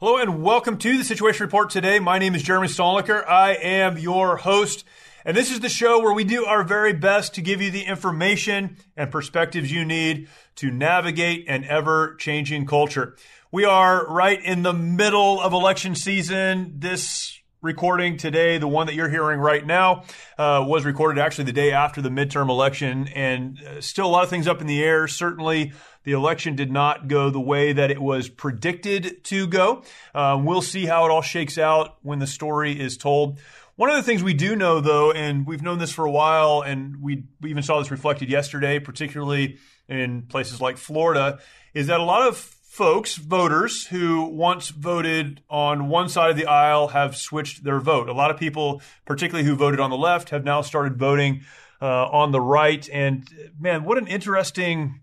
[0.00, 1.98] Hello and welcome to the Situation Report today.
[1.98, 3.28] My name is Jeremy Stalnecker.
[3.28, 4.84] I am your host.
[5.24, 7.82] And this is the show where we do our very best to give you the
[7.82, 13.16] information and perspectives you need to navigate an ever changing culture.
[13.50, 16.74] We are right in the middle of election season.
[16.76, 20.04] This recording today, the one that you're hearing right now,
[20.38, 24.22] uh, was recorded actually the day after the midterm election, and uh, still a lot
[24.22, 25.08] of things up in the air.
[25.08, 25.72] Certainly,
[26.08, 29.82] the election did not go the way that it was predicted to go.
[30.14, 33.38] Uh, we'll see how it all shakes out when the story is told.
[33.76, 36.62] One of the things we do know, though, and we've known this for a while,
[36.62, 41.40] and we, we even saw this reflected yesterday, particularly in places like Florida,
[41.74, 46.46] is that a lot of folks, voters who once voted on one side of the
[46.46, 48.08] aisle have switched their vote.
[48.08, 51.42] A lot of people, particularly who voted on the left, have now started voting
[51.82, 52.88] uh, on the right.
[52.90, 53.28] And
[53.60, 55.00] man, what an interesting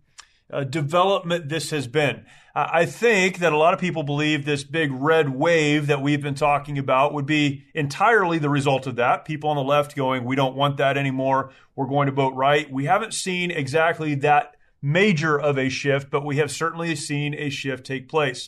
[0.51, 2.25] uh, development this has been.
[2.57, 6.35] I think that a lot of people believe this big red wave that we've been
[6.35, 9.25] talking about would be entirely the result of that.
[9.25, 11.51] People on the left going, we don't want that anymore.
[11.75, 12.71] We're going to vote right.
[12.71, 17.49] We haven't seen exactly that major of a shift, but we have certainly seen a
[17.49, 18.47] shift take place.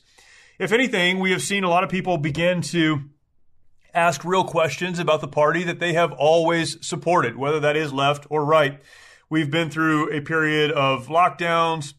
[0.58, 3.10] If anything, we have seen a lot of people begin to
[3.94, 8.26] ask real questions about the party that they have always supported, whether that is left
[8.30, 8.80] or right.
[9.30, 11.96] We've been through a period of lockdowns,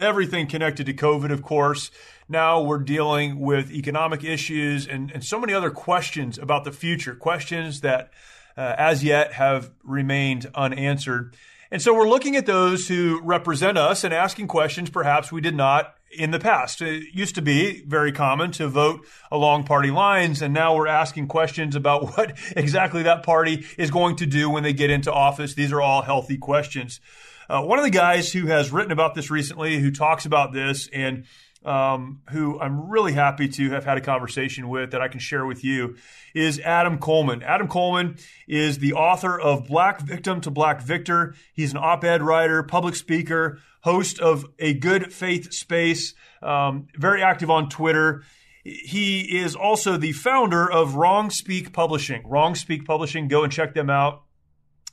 [0.00, 1.90] everything connected to COVID, of course.
[2.26, 7.14] Now we're dealing with economic issues and, and so many other questions about the future,
[7.14, 8.12] questions that
[8.56, 11.36] uh, as yet have remained unanswered.
[11.70, 15.54] And so we're looking at those who represent us and asking questions perhaps we did
[15.54, 16.80] not in the past.
[16.82, 21.28] It used to be very common to vote along party lines, and now we're asking
[21.28, 25.54] questions about what exactly that party is going to do when they get into office.
[25.54, 27.00] These are all healthy questions.
[27.48, 30.88] Uh, one of the guys who has written about this recently, who talks about this,
[30.92, 31.24] and
[31.64, 35.46] um, who I'm really happy to have had a conversation with that I can share
[35.46, 35.96] with you
[36.34, 37.42] is Adam Coleman.
[37.42, 41.34] Adam Coleman is the author of Black Victim to Black Victor.
[41.54, 47.22] He's an op ed writer, public speaker, host of a good faith space, um, very
[47.22, 48.22] active on Twitter.
[48.64, 52.26] He is also the founder of Wrong Speak Publishing.
[52.26, 54.22] Wrong Speak Publishing, go and check them out.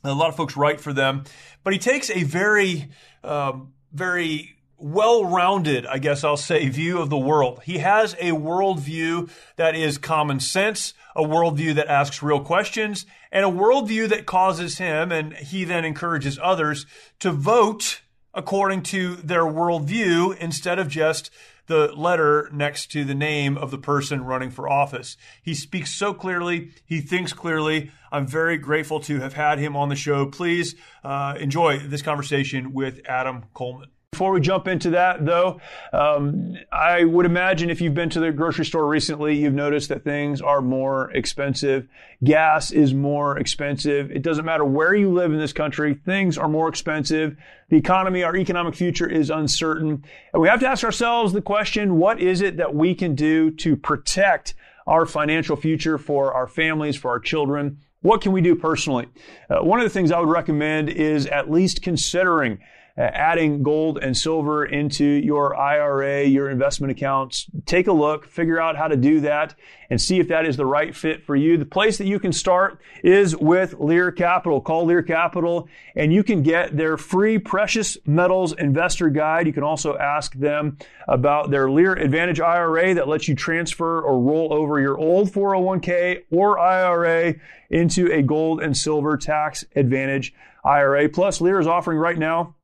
[0.04, 1.24] A lot of folks write for them,
[1.64, 2.90] but he takes a very,
[3.24, 7.62] um, very well rounded, I guess I'll say, view of the world.
[7.64, 13.46] He has a worldview that is common sense, a worldview that asks real questions, and
[13.46, 16.84] a worldview that causes him, and he then encourages others
[17.20, 18.01] to vote
[18.34, 21.30] according to their worldview instead of just
[21.66, 25.16] the letter next to the name of the person running for office.
[25.42, 26.72] He speaks so clearly.
[26.84, 27.90] He thinks clearly.
[28.10, 30.26] I'm very grateful to have had him on the show.
[30.26, 33.90] Please uh, enjoy this conversation with Adam Coleman.
[34.12, 35.58] Before we jump into that, though,
[35.94, 40.04] um, I would imagine if you've been to the grocery store recently, you've noticed that
[40.04, 41.88] things are more expensive.
[42.22, 44.10] Gas is more expensive.
[44.10, 47.38] It doesn't matter where you live in this country, things are more expensive.
[47.70, 50.04] The economy, our economic future is uncertain.
[50.34, 53.50] And we have to ask ourselves the question, what is it that we can do
[53.50, 54.52] to protect
[54.86, 57.78] our financial future for our families, for our children?
[58.02, 59.08] What can we do personally?
[59.48, 62.58] Uh, one of the things I would recommend is at least considering
[62.96, 67.46] Uh, adding gold and silver into your IRA, your investment accounts.
[67.64, 69.54] Take a look, figure out how to do that,
[69.88, 71.56] and see if that is the right fit for you.
[71.56, 74.60] The place that you can start is with Lear Capital.
[74.60, 79.46] Call Lear Capital and you can get their free precious metals investor guide.
[79.46, 84.20] You can also ask them about their Lear Advantage IRA that lets you transfer or
[84.20, 87.34] roll over your old 401k or IRA
[87.70, 90.34] into a gold and silver tax advantage
[90.64, 91.08] IRA.
[91.08, 92.54] Plus, Lear is offering right now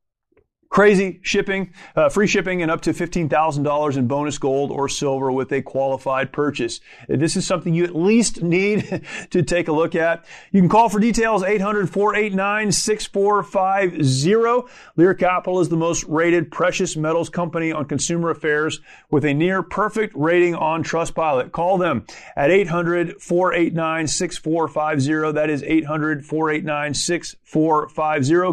[0.70, 5.50] Crazy shipping, uh, free shipping, and up to $15,000 in bonus gold or silver with
[5.50, 6.80] a qualified purchase.
[7.08, 10.26] This is something you at least need to take a look at.
[10.52, 14.70] You can call for details 800 489 6450.
[14.96, 18.80] Lear Capital is the most rated precious metals company on consumer affairs
[19.10, 21.50] with a near perfect rating on Trustpilot.
[21.50, 22.04] Call them
[22.36, 25.32] at 800 489 6450.
[25.32, 27.47] That is 800 489 6450.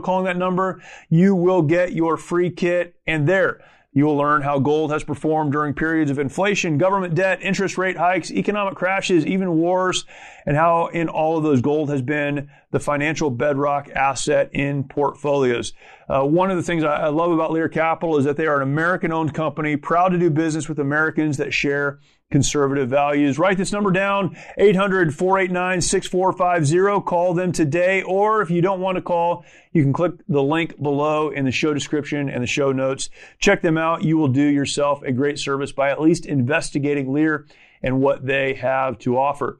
[0.02, 2.96] Calling that number, you will get your free kit.
[3.06, 3.62] And there,
[3.96, 7.96] You will learn how gold has performed during periods of inflation, government debt, interest rate
[7.96, 10.06] hikes, economic crashes, even wars,
[10.46, 15.72] and how in all of those gold has been the financial bedrock asset in portfolios.
[16.10, 18.58] Uh, one of the things I, I love about Lear Capital is that they are
[18.58, 22.00] an American owned company, proud to do business with Americans that share
[22.32, 23.38] conservative values.
[23.38, 27.06] Write this number down 800 489 6450.
[27.06, 28.02] Call them today.
[28.02, 31.52] Or if you don't want to call, you can click the link below in the
[31.52, 33.10] show description and the show notes.
[33.40, 34.04] Check them out.
[34.04, 37.46] You will do yourself a great service by at least investigating Lear
[37.84, 39.60] and what they have to offer.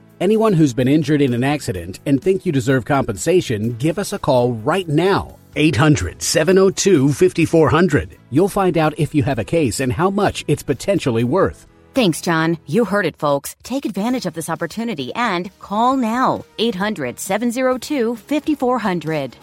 [0.21, 4.19] Anyone who's been injured in an accident and think you deserve compensation, give us a
[4.19, 5.39] call right now.
[5.55, 8.19] 800 702 5400.
[8.29, 11.65] You'll find out if you have a case and how much it's potentially worth.
[11.95, 12.59] Thanks, John.
[12.67, 13.55] You heard it, folks.
[13.63, 16.45] Take advantage of this opportunity and call now.
[16.59, 19.35] 800 702 5400.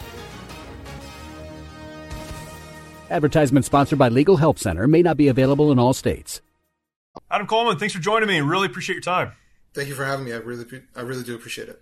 [3.09, 6.41] Advertisement sponsored by Legal Help Center may not be available in all states.
[7.29, 8.39] Adam Coleman, thanks for joining me.
[8.39, 9.33] Really appreciate your time.
[9.73, 10.33] Thank you for having me.
[10.33, 11.81] I really, I really do appreciate it.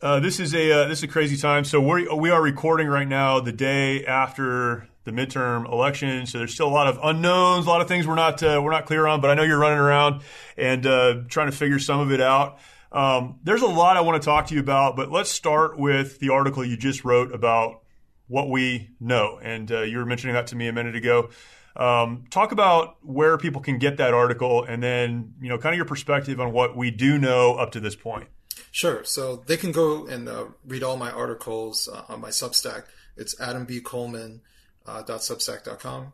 [0.00, 1.64] Uh, this is a uh, this is a crazy time.
[1.64, 6.26] So we we are recording right now, the day after the midterm election.
[6.26, 8.70] So there's still a lot of unknowns, a lot of things we're not uh, we're
[8.70, 9.20] not clear on.
[9.20, 10.22] But I know you're running around
[10.56, 12.60] and uh, trying to figure some of it out.
[12.92, 16.20] Um, there's a lot I want to talk to you about, but let's start with
[16.20, 17.82] the article you just wrote about
[18.28, 19.40] what we know.
[19.42, 21.30] And uh, you were mentioning that to me a minute ago.
[21.76, 25.76] Um, talk about where people can get that article, and then you know, kind of
[25.76, 28.28] your perspective on what we do know up to this point.
[28.70, 29.02] Sure.
[29.04, 32.84] So they can go and uh, read all my articles uh, on my Substack.
[33.16, 36.12] It's adambcoleman.substack.com.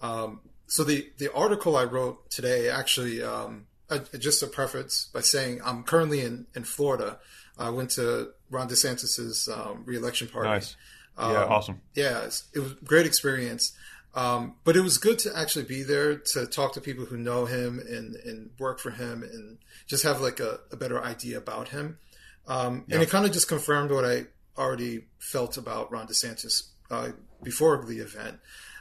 [0.00, 5.08] Uh, um, so the the article I wrote today actually um, I, just a preface
[5.12, 7.18] by saying I'm currently in in Florida.
[7.58, 10.48] I went to Ron DeSantis's um, reelection party.
[10.48, 10.76] Nice.
[11.18, 11.80] Yeah, um, awesome.
[11.94, 13.72] Yeah, it was a great experience.
[14.14, 17.44] Um, but it was good to actually be there to talk to people who know
[17.44, 21.68] him and, and work for him and just have like a, a better idea about
[21.68, 21.98] him.
[22.46, 24.26] Um, And it kind of just confirmed what I
[24.56, 27.10] already felt about Ron DeSantis uh,
[27.42, 28.40] before the event.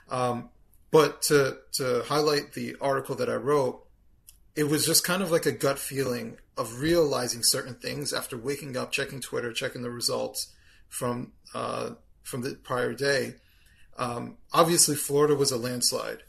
[0.10, 0.50] Um,
[0.90, 3.86] but to, to highlight the article that I wrote,
[4.56, 8.76] it was just kind of like a gut feeling of realizing certain things after waking
[8.76, 10.54] up, checking Twitter, checking the results
[10.90, 11.92] from uh,
[12.24, 13.36] from the prior day
[13.98, 16.24] um, obviously, Florida was a landslide,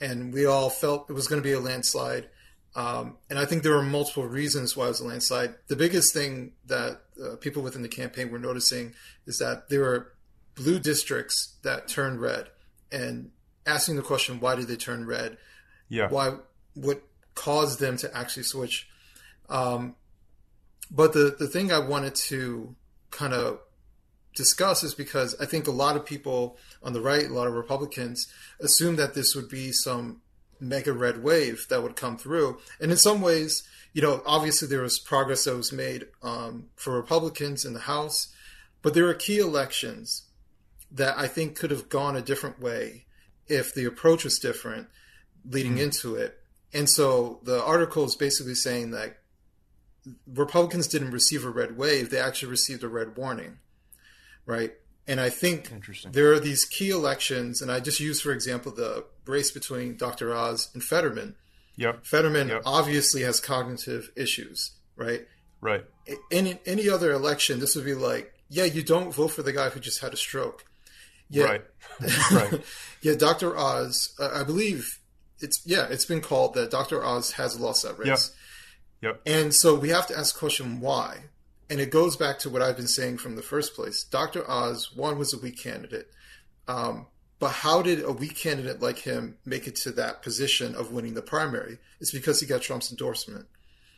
[0.00, 2.28] and we all felt it was going to be a landslide.
[2.76, 5.54] Um, and I think there were multiple reasons why it was a landslide.
[5.68, 8.94] The biggest thing that uh, people within the campaign were noticing
[9.26, 10.12] is that there were
[10.54, 12.48] blue districts that turned red,
[12.90, 13.30] and
[13.66, 15.38] asking the question, why did they turn red?
[15.88, 16.08] Yeah.
[16.08, 16.36] Why?
[16.74, 17.02] What
[17.34, 18.88] caused them to actually switch?
[19.48, 19.94] Um,
[20.90, 22.74] but the the thing I wanted to
[23.10, 23.60] kind of
[24.34, 27.54] discuss is because I think a lot of people on the right, a lot of
[27.54, 28.26] Republicans,
[28.60, 30.20] assume that this would be some
[30.60, 32.58] mega red wave that would come through.
[32.80, 36.94] And in some ways, you know, obviously there was progress that was made um, for
[36.94, 38.32] Republicans in the House,
[38.82, 40.24] but there are key elections
[40.90, 43.06] that I think could have gone a different way
[43.46, 44.88] if the approach was different
[45.48, 45.82] leading mm.
[45.82, 46.38] into it.
[46.72, 49.18] And so the article is basically saying that
[50.26, 53.58] Republicans didn't receive a red wave, they actually received a red warning
[54.46, 54.72] right?
[55.06, 55.70] And I think
[56.12, 60.34] there are these key elections, and I just use, for example, the race between Dr.
[60.34, 61.36] Oz and Fetterman.
[61.76, 62.06] Yep.
[62.06, 62.62] Fetterman yep.
[62.64, 65.26] obviously has cognitive issues, right?
[65.60, 65.84] Right.
[66.30, 69.68] In any other election, this would be like, yeah, you don't vote for the guy
[69.68, 70.64] who just had a stroke.
[71.28, 71.64] Yeah, right.
[72.32, 72.62] right.
[73.02, 73.56] yeah, Dr.
[73.56, 75.00] Oz, uh, I believe
[75.40, 77.04] it's yeah, it's been called that Dr.
[77.04, 78.34] Oz has lost that race.
[79.02, 79.14] Yep.
[79.14, 79.22] Yep.
[79.26, 81.24] And so we have to ask the question why
[81.74, 84.04] and it goes back to what I've been saying from the first place.
[84.04, 84.48] Dr.
[84.48, 86.08] Oz, one, was a weak candidate.
[86.68, 87.08] Um,
[87.40, 91.14] but how did a weak candidate like him make it to that position of winning
[91.14, 91.78] the primary?
[91.98, 93.46] It's because he got Trump's endorsement.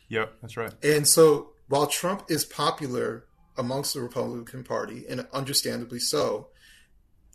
[0.09, 0.73] Yep, that's right.
[0.81, 6.47] And so while Trump is popular amongst the Republican Party, and understandably so,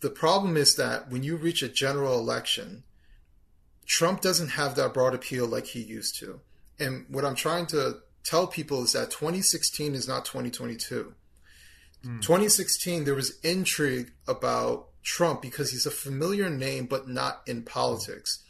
[0.01, 2.83] the problem is that when you reach a general election,
[3.87, 6.41] Trump doesn't have that broad appeal like he used to.
[6.81, 11.15] And what I'm trying to tell people is that 2016 is not 2022.
[12.21, 18.43] 2016, there was intrigue about Trump because he's a familiar name, but not in politics.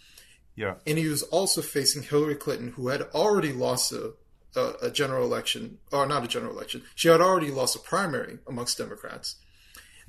[0.56, 0.76] Yeah.
[0.86, 4.14] And he was also facing Hillary Clinton, who had already lost a,
[4.56, 6.82] a, a general election, or not a general election.
[6.94, 9.36] She had already lost a primary amongst Democrats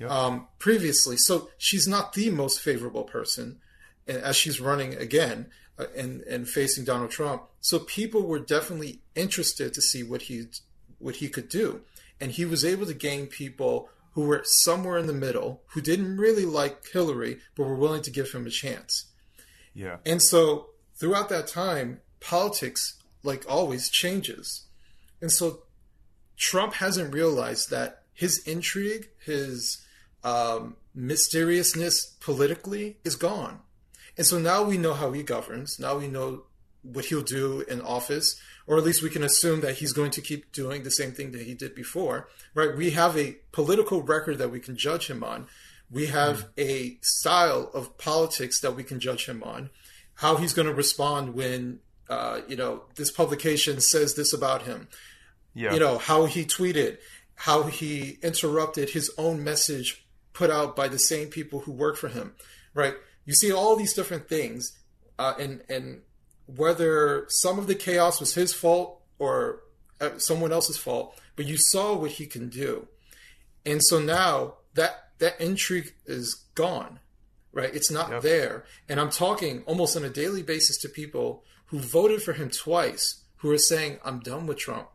[0.00, 0.10] Yep.
[0.10, 1.16] um, previously.
[1.16, 3.60] So she's not the most favorable person
[4.06, 5.46] and as she's running again
[5.78, 7.42] uh, and, and facing Donald Trump.
[7.60, 10.46] So people were definitely interested to see what he
[10.98, 11.82] what he could do,
[12.20, 16.16] and he was able to gain people who were somewhere in the middle who didn't
[16.16, 19.06] really like Hillary but were willing to give him a chance.
[19.74, 19.96] Yeah.
[20.06, 24.66] And so throughout that time, politics, like always, changes.
[25.20, 25.64] And so
[26.36, 29.84] Trump hasn't realized that his intrigue, his
[30.22, 33.60] um, mysteriousness politically is gone.
[34.16, 35.78] And so now we know how he governs.
[35.78, 36.44] Now we know
[36.82, 40.20] what he'll do in office, or at least we can assume that he's going to
[40.20, 42.76] keep doing the same thing that he did before, right?
[42.76, 45.46] We have a political record that we can judge him on.
[45.90, 49.70] We have a style of politics that we can judge him on.
[50.16, 54.88] How he's going to respond when, uh, you know, this publication says this about him.
[55.54, 55.72] Yeah.
[55.72, 56.98] You know, how he tweeted,
[57.34, 62.08] how he interrupted his own message put out by the same people who work for
[62.08, 62.34] him,
[62.74, 62.94] right?
[63.24, 64.76] You see all these different things,
[65.18, 66.02] uh, and and
[66.46, 69.60] whether some of the chaos was his fault or
[70.00, 72.86] uh, someone else's fault, but you saw what he can do,
[73.64, 76.98] and so now that that intrigue is gone,
[77.52, 77.74] right?
[77.74, 78.22] It's not Yep.
[78.22, 82.50] there, and I'm talking almost on a daily basis to people who voted for him
[82.50, 84.88] twice, who are saying, "I'm done with Trump."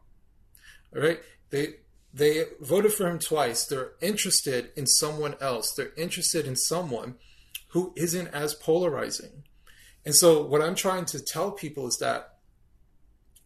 [0.95, 1.19] All right,
[1.49, 1.75] they
[2.13, 3.65] they voted for him twice.
[3.65, 5.73] They're interested in someone else.
[5.73, 7.15] They're interested in someone
[7.69, 9.43] who isn't as polarizing.
[10.05, 12.35] And so what I'm trying to tell people is that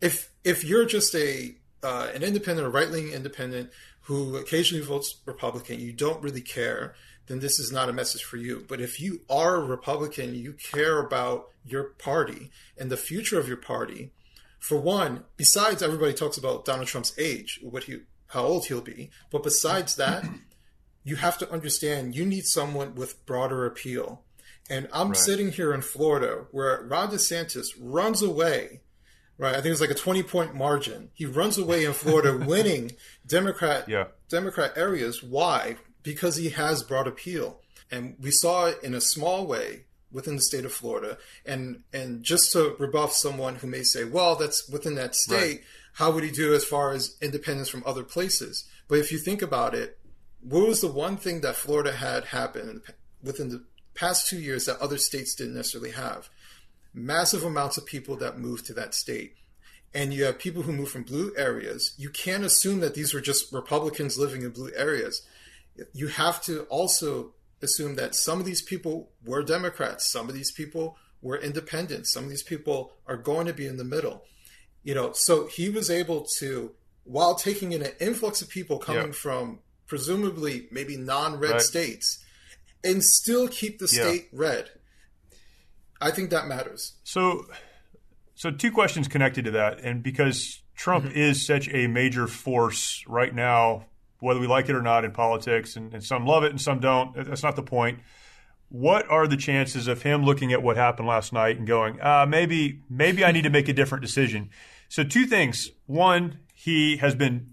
[0.01, 3.69] if if you're just a uh, an independent or right leaning independent
[4.01, 6.93] who occasionally votes Republican, you don't really care,
[7.27, 8.65] then this is not a message for you.
[8.67, 13.47] But if you are a Republican, you care about your party and the future of
[13.47, 14.11] your party.
[14.59, 19.11] For one, besides everybody talks about Donald Trump's age, what he how old he'll be,
[19.31, 20.25] but besides that,
[21.03, 24.23] you have to understand you need someone with broader appeal.
[24.69, 25.17] And I'm Right.
[25.17, 28.79] sitting here in Florida where Ron DeSantis runs away,
[29.37, 29.55] right?
[29.55, 31.09] I think it's like a 20 point margin.
[31.13, 32.93] He runs away in Florida, winning
[33.27, 34.07] Democrat Yeah.
[34.29, 35.21] Democrat areas.
[35.21, 35.77] Why?
[36.01, 37.59] Because he has broad appeal.
[37.91, 41.17] And we saw it in a small way within the state of Florida.
[41.45, 46.11] And and just to rebuff someone who may say, well, that's within that state, how
[46.11, 48.63] would he do as far as independence from other places?
[48.87, 49.97] But if you think about it,
[50.43, 53.63] what was the one thing that Florida had happen in the within the
[53.95, 56.29] past two years that other states didn't necessarily have?
[56.93, 59.35] Massive amounts of people that moved to that state.
[59.95, 61.93] And you have people who move from blue areas.
[61.97, 65.21] You can't assume that these were just Republicans living in blue areas.
[65.93, 70.51] You have to also assume that some of these people were Democrats, some of these
[70.51, 74.23] people were independents, some of these people are going to be in the middle.
[74.83, 76.71] You know, so he was able to,
[77.05, 79.13] while taking in an influx of people coming Yeah.
[79.13, 81.61] from presumably maybe non-red Right.
[81.61, 82.23] states,
[82.83, 84.03] and still keep the Yeah.
[84.03, 84.69] state red.
[86.01, 86.93] I think that matters.
[87.03, 87.45] So,
[88.35, 91.17] so two questions connected to that, and because Trump Mm-hmm.
[91.17, 93.85] is such a major force right now,
[94.19, 96.79] whether we like it or not in politics, and, and some love it and some
[96.79, 97.13] don't.
[97.15, 97.99] That's not the point.
[98.69, 102.25] What are the chances of him looking at what happened last night and going, uh,
[102.27, 104.49] maybe, maybe I need to make a different decision?
[104.89, 105.69] So, two things.
[105.85, 107.52] One, he has been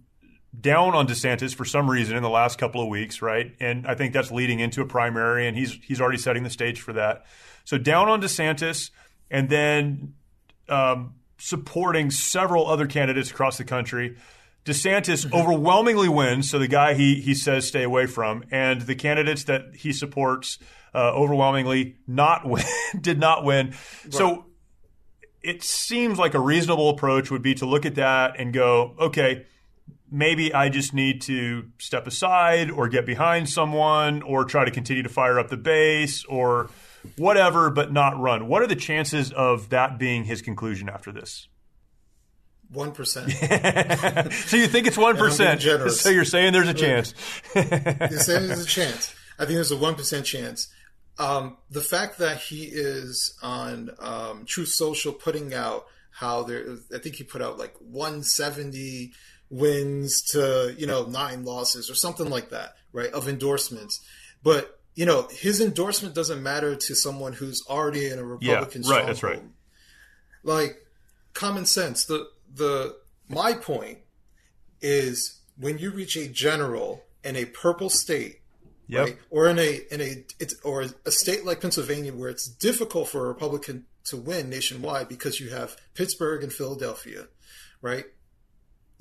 [0.58, 3.54] down on DeSantis for some reason in the last couple of weeks, right?
[3.60, 6.80] And I think that's leading into a primary, and he's he's already setting the stage
[6.80, 7.24] for that.
[7.64, 8.90] So down on DeSantis,
[9.30, 10.14] and then
[10.68, 14.16] um, supporting several other candidates across the country.
[14.64, 19.44] DeSantis overwhelmingly wins, so the guy he he says stay away from, and the candidates
[19.44, 20.58] that he supports
[20.94, 22.64] uh, overwhelmingly not win,
[23.00, 23.74] did not win.
[24.10, 24.46] So
[25.42, 29.46] it seems like a reasonable approach would be to look at that and go, okay,
[30.10, 35.02] maybe I just need to step aside or get behind someone or try to continue
[35.02, 36.70] to fire up the base or
[37.16, 38.48] whatever, but not run.
[38.48, 41.48] What are the chances of that being his conclusion after this?
[42.72, 43.32] One percent.
[44.32, 46.00] So you think it's one generous.
[46.00, 47.14] So you're saying there's a chance?
[47.54, 47.64] You're
[48.20, 49.14] saying there's a chance.
[49.38, 50.68] I think there's a one percent chance.
[51.18, 56.98] Um, the fact that he is on um, Truth Social putting out how there, I
[56.98, 59.12] think he put out like 170
[59.50, 63.12] wins to you know nine losses or something like that, right?
[63.12, 64.00] Of endorsements,
[64.42, 68.92] but you know, his endorsement doesn't matter to someone who's already in a Republican yeah,
[68.92, 69.42] right, that's right.
[70.42, 70.76] Like
[71.32, 72.04] common sense.
[72.04, 72.96] The the
[73.28, 73.98] my point
[74.80, 78.40] is when you reach a general in a purple state,
[78.88, 79.04] yep.
[79.06, 83.08] right, or in a in a it's, or a state like Pennsylvania where it's difficult
[83.08, 87.28] for a Republican to win nationwide because you have Pittsburgh and Philadelphia,
[87.80, 88.06] right?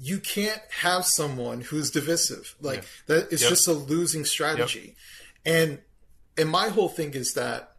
[0.02, 2.56] You can't have someone who's divisive.
[2.62, 3.16] Like yeah.
[3.16, 3.50] that it's yep.
[3.50, 4.96] just a losing strategy.
[5.46, 5.56] Yep.
[5.56, 5.80] And
[6.38, 7.76] and my whole thing is that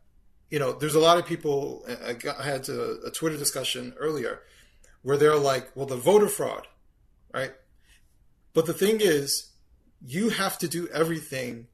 [0.51, 1.87] you know, there's a lot of people.
[2.05, 4.41] I, got, I had a, a Twitter discussion earlier
[5.03, 6.67] where they're like, "Well, the voter fraud,
[7.33, 7.53] right?"
[8.53, 9.53] But the thing is,
[10.05, 11.69] you have to do everything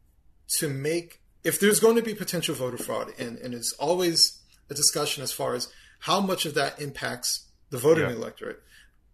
[0.58, 4.74] to make if there's going to be potential voter fraud, and, and it's always a
[4.74, 8.14] discussion as far as how much of that impacts the voting yeah.
[8.14, 8.62] electorate.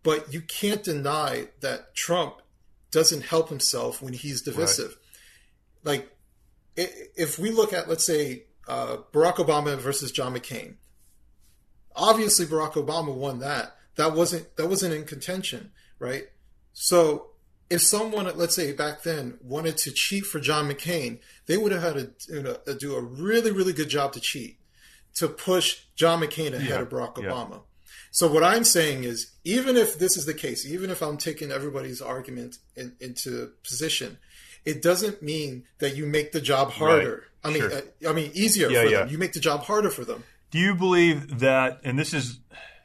[0.02, 2.42] But you can't deny that Trump
[2.90, 4.96] doesn't help himself when he's divisive.
[5.84, 5.92] Right.
[5.94, 6.16] Like,
[6.76, 10.76] if we look at, let's say, uh, Barack Obama versus John McCain,
[11.94, 13.76] obviously Barack Obama won that.
[13.96, 16.24] That wasn't that wasn't in contention, right?
[16.72, 17.32] So
[17.68, 21.82] if someone, let's say back then, wanted to cheat for John McCain, they would have
[21.82, 24.58] had to you know, do a really, really good job to cheat
[25.16, 27.50] to push John McCain ahead yeah, of Barack Obama.
[27.50, 27.58] Yeah.
[28.12, 31.50] So what I'm saying is, even if this is the case, even if I'm taking
[31.50, 34.18] everybody's argument in, into position,
[34.66, 37.24] it doesn't mean that you make the job harder.
[37.42, 37.50] Right.
[37.50, 37.78] I mean, sure.
[37.78, 39.08] uh, I mean easier yeah, for them.
[39.08, 40.24] You make the job harder for them.
[40.50, 41.80] Do you believe that?
[41.84, 42.38] And this is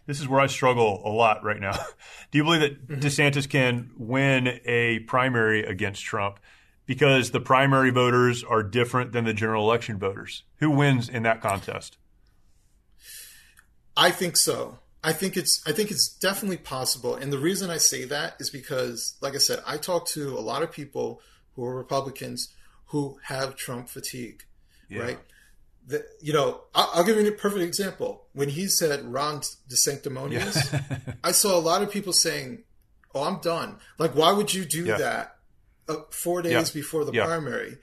[0.06, 1.74] this is where I struggle a lot right now.
[2.32, 3.02] Do you believe that mm-hmm.
[3.02, 6.40] DeSantis can win a primary against Trump
[6.86, 10.44] because the primary voters are different than the general election voters?
[10.60, 11.98] Who wins in that contest?
[13.98, 14.80] I think so.
[15.08, 17.16] I think it's I think it's definitely possible.
[17.16, 20.42] And the reason I say that is because like I said, I talk to a
[20.42, 21.22] lot of people
[21.56, 22.54] who are Republicans
[22.88, 24.44] who have Trump fatigue,
[24.90, 25.02] yeah.
[25.02, 25.20] right?
[25.88, 28.26] the, you know, I'll, I'll, give you a perfect example.
[28.34, 31.14] When he said Ron DeSanctimonious, yeah.
[31.24, 32.64] I saw a lot of people saying,
[33.16, 34.98] "Oh, I'm done." Like, why would you do yeah.
[34.98, 35.36] that
[35.88, 37.78] uh, four days before the primary?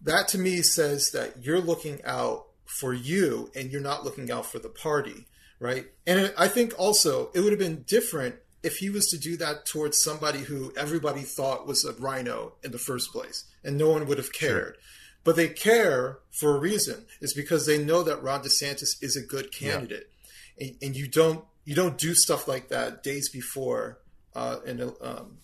[0.00, 4.46] That to me says that you're looking out for you and you're not looking out
[4.46, 5.26] for the party,
[5.58, 5.86] right?
[6.06, 9.66] And I think also it would have been different if he was to do that
[9.66, 14.06] towards somebody who everybody thought was a rhino in the first place, and no one
[14.06, 14.74] would have cared.
[14.74, 14.82] Sure
[15.26, 17.04] but they care for a reason.
[17.20, 20.08] It's because they know that Ron DeSantis is a good candidate,
[20.56, 20.68] yeah.
[20.68, 23.98] and, and, you don't you don't do stuff like that days before
[24.36, 25.38] uh, an um,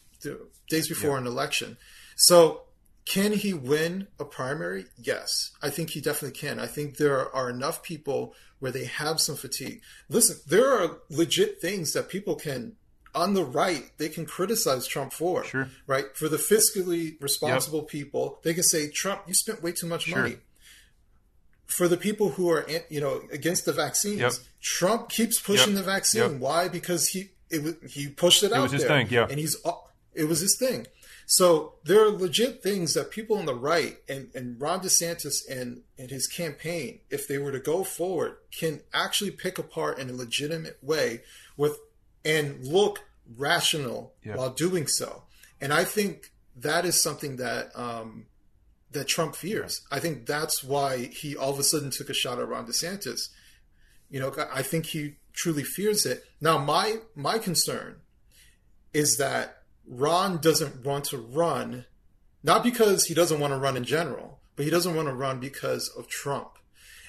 [0.70, 1.22] days before yeah.
[1.22, 1.77] an election.
[2.14, 2.62] So
[3.05, 4.85] can he win a primary?
[4.96, 6.61] Yes, I think he definitely can.
[6.61, 9.83] I think there are enough people where they have some fatigue.
[10.09, 12.77] Listen, there are legit things that people can
[13.12, 15.42] on the right, they can criticize Trump for.
[15.42, 15.68] Sure.
[15.88, 16.05] Right?
[16.14, 17.88] For the fiscally responsible yep.
[17.88, 20.22] people, they can say, Trump, you spent way too much sure.
[20.22, 20.37] money.
[21.66, 24.33] For the people who are, you know, against the vaccines, yep.
[24.61, 25.85] Trump keeps pushing yep.
[25.85, 26.38] the vaccine.
[26.38, 26.68] Why?
[26.68, 29.27] Because he it, he pushed it, it out was his there, thing, yeah.
[29.29, 29.72] and he's uh,
[30.14, 30.87] it was his thing.
[31.26, 35.82] So there are legit things that people on the right and, and Ron DeSantis and,
[35.98, 40.14] and his campaign, if they were to go forward, can actually pick apart in a
[40.14, 41.22] legitimate way
[41.56, 41.78] with
[42.24, 43.04] and look
[43.37, 44.37] rational yeah.
[44.37, 45.24] while doing so.
[45.61, 48.26] And I think that is something that um,
[48.90, 49.82] that Trump fears.
[49.90, 53.28] I think that's why he all of a sudden took a shot at Ron DeSantis.
[54.11, 56.24] You know, I think he truly fears it.
[56.40, 58.00] Now, my my concern
[58.92, 61.87] is that Ron doesn't want to run,
[62.42, 65.40] not because he doesn't want to run in general, but he doesn't want to run
[65.40, 66.59] because of Trump.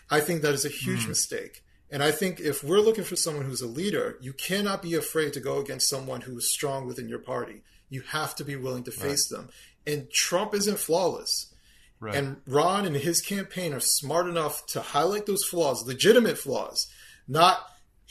[0.10, 1.10] I think that is a huge mm.
[1.10, 1.64] mistake.
[1.90, 5.34] And I think if we're looking for someone who's a leader, you cannot be afraid
[5.34, 7.62] to go against someone who is strong within your party.
[7.90, 9.38] You have to be willing to face right.
[9.38, 9.50] them.
[9.86, 11.54] And Trump isn't flawless.
[12.00, 12.16] Right.
[12.16, 16.88] And Ron and his campaign are smart enough to highlight those flaws, legitimate flaws.
[17.28, 17.60] Not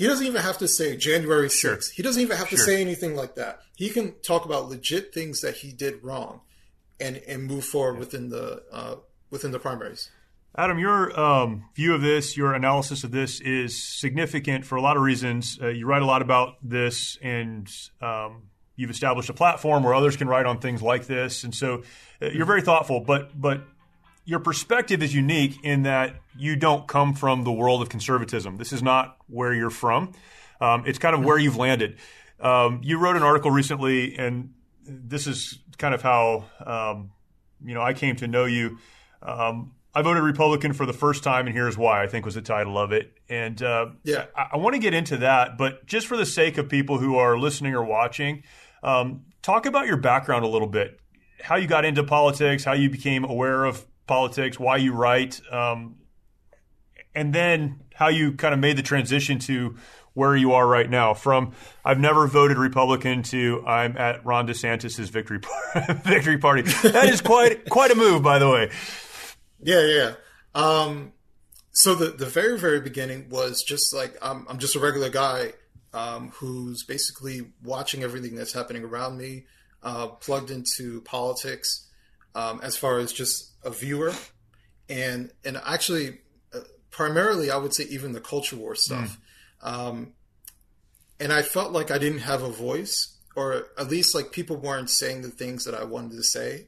[0.02, 1.60] he doesn't even have to say January 6th.
[1.60, 1.78] Sure.
[1.94, 2.58] He doesn't even have sure.
[2.58, 3.60] to say anything like that.
[3.76, 6.40] He can talk about legit things that he did wrong
[6.98, 8.00] and and move forward yeah.
[8.00, 8.96] within the uh,
[9.30, 10.10] within the primaries.
[10.58, 14.96] Adam, your um, view of this, your analysis of this is significant for a lot
[14.96, 15.56] of reasons.
[15.62, 20.16] Uh, you write a lot about this, and um, you've established a platform where others
[20.16, 21.84] can write on things like this, and so
[22.20, 22.98] uh, you're very thoughtful.
[22.98, 23.62] But but
[24.24, 28.56] your perspective is unique in that you don't come from the world of conservatism.
[28.56, 30.12] This is not where you're from.
[30.60, 31.98] Um, it's kind of where you've landed.
[32.40, 34.54] Um, you wrote an article recently, and
[34.86, 37.10] this is kind of how um,
[37.64, 38.78] you know I came to know you.
[39.22, 42.02] Um, I voted Republican for the first time, and here's why.
[42.02, 44.94] I think was the title of it, and uh, yeah, I, I want to get
[44.94, 45.58] into that.
[45.58, 48.44] But just for the sake of people who are listening or watching,
[48.82, 51.00] um, talk about your background a little bit,
[51.42, 55.96] how you got into politics, how you became aware of politics, why you write, um,
[57.14, 59.76] and then how you kind of made the transition to
[60.14, 61.14] where you are right now.
[61.14, 61.52] From
[61.84, 65.40] I've never voted Republican to I'm at Ron DeSantis's victory
[66.04, 66.62] victory party.
[66.62, 68.70] That is quite quite a move, by the way.
[69.60, 70.14] Yeah, yeah.
[70.54, 71.12] Um,
[71.72, 75.52] so the the very very beginning was just like I'm I'm just a regular guy
[75.94, 79.44] um, who's basically watching everything that's happening around me,
[79.82, 81.88] uh, plugged into politics
[82.34, 84.12] um, as far as just a viewer,
[84.88, 86.20] and and actually
[86.54, 89.18] uh, primarily I would say even the culture war stuff.
[89.62, 89.68] Mm.
[89.68, 90.12] Um,
[91.20, 94.90] and I felt like I didn't have a voice, or at least like people weren't
[94.90, 96.66] saying the things that I wanted to say,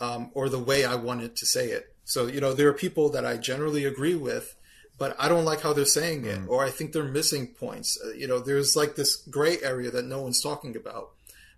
[0.00, 1.94] um, or the way I wanted to say it.
[2.04, 4.56] So you know, there are people that I generally agree with,
[4.98, 6.48] but I don't like how they're saying it, mm.
[6.48, 7.98] or I think they're missing points.
[8.04, 11.10] Uh, you know, there's like this gray area that no one's talking about.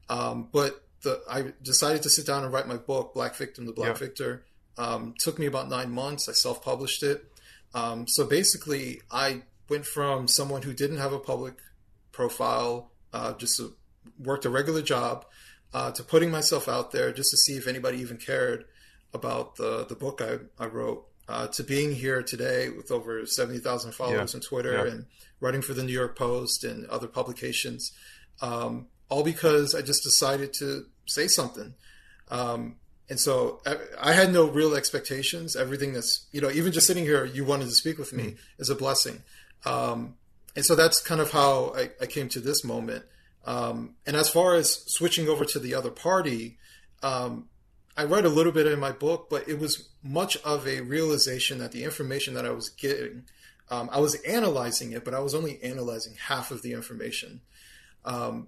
[0.09, 3.73] Um, but the, I decided to sit down and write my book, Black Victim, the
[3.73, 3.99] Black yep.
[3.99, 4.45] Victor.
[4.79, 6.29] Um, took me about nine months.
[6.29, 7.25] I self published it.
[7.75, 11.55] Um, so basically, I went from someone who didn't have a public
[12.11, 13.71] profile, uh, just a,
[14.19, 15.25] worked a regular job,
[15.73, 18.67] uh, to putting myself out there just to see if anybody even cared
[19.15, 23.93] about the, the book I, I wrote, uh, to being here today with over 70,000
[23.93, 24.39] followers yeah.
[24.39, 24.93] on Twitter yeah.
[24.93, 25.07] and
[25.41, 27.93] writing for the New York Post and other publications.
[28.41, 31.75] Um, all because I just decided to say something.
[32.31, 32.77] Um,
[33.13, 33.61] and so
[34.01, 35.55] I, had no real expectations.
[35.55, 38.37] Everything that's, you know, even just sitting here, you wanted to speak with me mm.
[38.59, 39.23] is a blessing.
[39.67, 40.15] Um,
[40.57, 43.05] and so that's kind of how I, I came to this moment.
[43.45, 46.57] Um, and as far as switching over to the other party,
[47.03, 47.51] um,
[47.99, 51.59] I write a little bit in my book, but it was much of a realization
[51.59, 53.25] that the information that I was getting,
[53.71, 57.43] um, I was analyzing it, but I was only analyzing half of the information.
[58.07, 58.47] Um,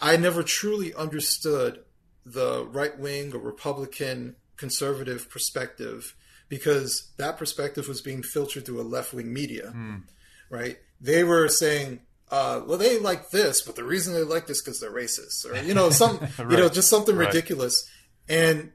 [0.00, 1.80] I never truly understood
[2.26, 6.14] the right wing or Republican conservative perspective
[6.48, 10.02] because that perspective was being filtered through a left wing media, mm.
[10.50, 10.78] right?
[11.00, 14.80] They were saying, uh, well, they like this, but the reason they like this because
[14.80, 16.50] they're racist, or you know, some, right.
[16.50, 17.28] you know, just something right.
[17.28, 17.88] ridiculous.
[18.28, 18.72] And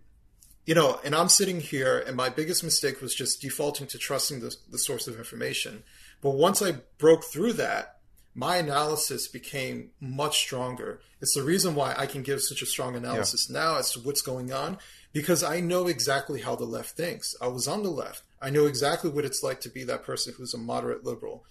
[0.65, 4.39] you know, and I'm sitting here, and my biggest mistake was just defaulting to trusting
[4.39, 5.83] the, the source of information.
[6.21, 7.97] But once I broke through that,
[8.33, 11.01] my analysis became much stronger.
[11.21, 13.59] It's the reason why I can give such a strong analysis yeah.
[13.59, 14.77] now as to what's going on
[15.13, 17.35] because I know exactly how the left thinks.
[17.41, 18.23] I was on the left.
[18.41, 21.43] I know exactly what it's like to be that person who's a moderate liberal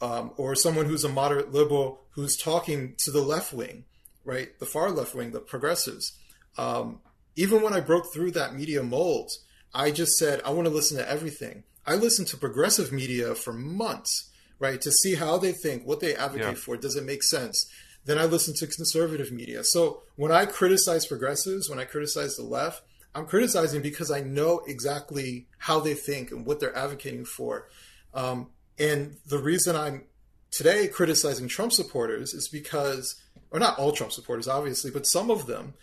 [0.00, 3.84] um, or someone who's a moderate liberal who's talking to the left wing,
[4.24, 4.58] right?
[4.58, 6.12] The far left wing, the progressives.
[6.58, 7.00] Um,
[7.36, 9.30] even when I broke through that media mold,
[9.74, 11.64] I just said, I want to listen to everything.
[11.86, 14.30] I listened to progressive media for months
[14.62, 14.80] right?
[14.80, 16.54] To see how they think, what they advocate yeah.
[16.54, 17.68] for, does it make sense?
[18.04, 19.64] Then I listen to conservative media.
[19.64, 24.62] So when I criticize progressives, when I criticize the left, I'm criticizing because I know
[24.66, 27.68] exactly how they think and what they're advocating for.
[28.14, 30.04] Um, and the reason I'm
[30.52, 33.20] today criticizing Trump supporters is because,
[33.50, 35.74] or not all Trump supporters, obviously, but some of them,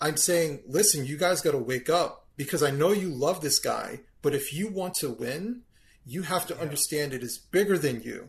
[0.00, 3.58] I'm saying, listen, you guys got to wake up because I know you love this
[3.58, 5.62] guy, but if you want to win,
[6.06, 8.28] you have to understand it is bigger than you.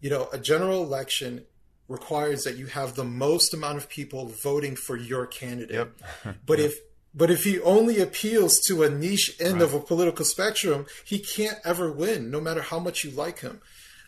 [0.00, 1.44] You know, a general election
[1.88, 5.92] requires that you have the most amount of people voting for your candidate.
[6.24, 6.36] Yep.
[6.46, 6.70] but yep.
[6.70, 6.78] if
[7.14, 9.62] but if he only appeals to a niche end right.
[9.62, 13.60] of a political spectrum, he can't ever win, no matter how much you like him.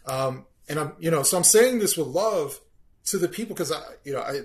[0.07, 2.61] Um, and I'm, you know, so I'm saying this with love
[3.07, 4.41] to the people because I, you know, I,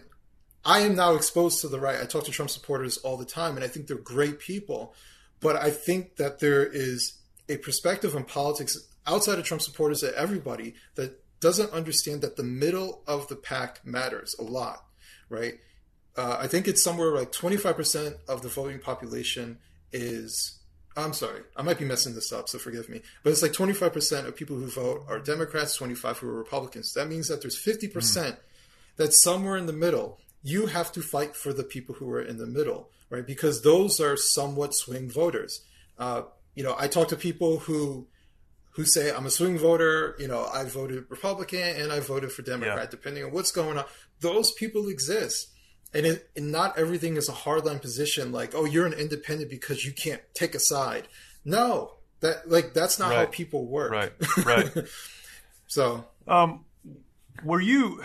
[0.64, 2.00] I am now exposed to the right.
[2.00, 4.94] I talk to Trump supporters all the time, and I think they're great people.
[5.40, 7.14] But I think that there is
[7.52, 12.44] a perspective on politics outside of Trump supporters that everybody that doesn't understand that the
[12.44, 14.86] middle of the pack matters a lot,
[15.30, 15.56] right?
[16.16, 19.58] Uh, I think it's somewhere like 25% of the voting population
[19.92, 20.58] is.
[20.98, 23.02] I'm sorry, I might be messing this up, so forgive me.
[23.24, 26.92] But it's like 25% of people who vote are Democrats, 25 who are Republicans.
[26.96, 28.38] That means that there's 50% mm.
[28.98, 30.20] that's somewhere in the middle.
[30.44, 33.26] You have to fight for the people who are in the middle, right?
[33.26, 35.62] Because those are somewhat swing voters.
[35.98, 36.24] Uh,
[36.56, 38.08] you know, I talk to people who
[38.72, 40.16] who say I'm a swing voter.
[40.20, 42.90] You know, I voted Republican and I voted for Democrat, yeah.
[42.90, 43.86] depending on what's going on.
[44.20, 45.50] Those people exist,
[45.94, 48.32] and, it, and not everything is a hardline position.
[48.32, 51.08] Like, oh, you're an independent because you can't take a side.
[51.44, 53.18] No, that like that's not right.
[53.20, 53.92] how people work.
[53.92, 54.14] Right.
[54.46, 54.72] Right.
[55.68, 56.66] so, um,
[57.44, 58.02] were you?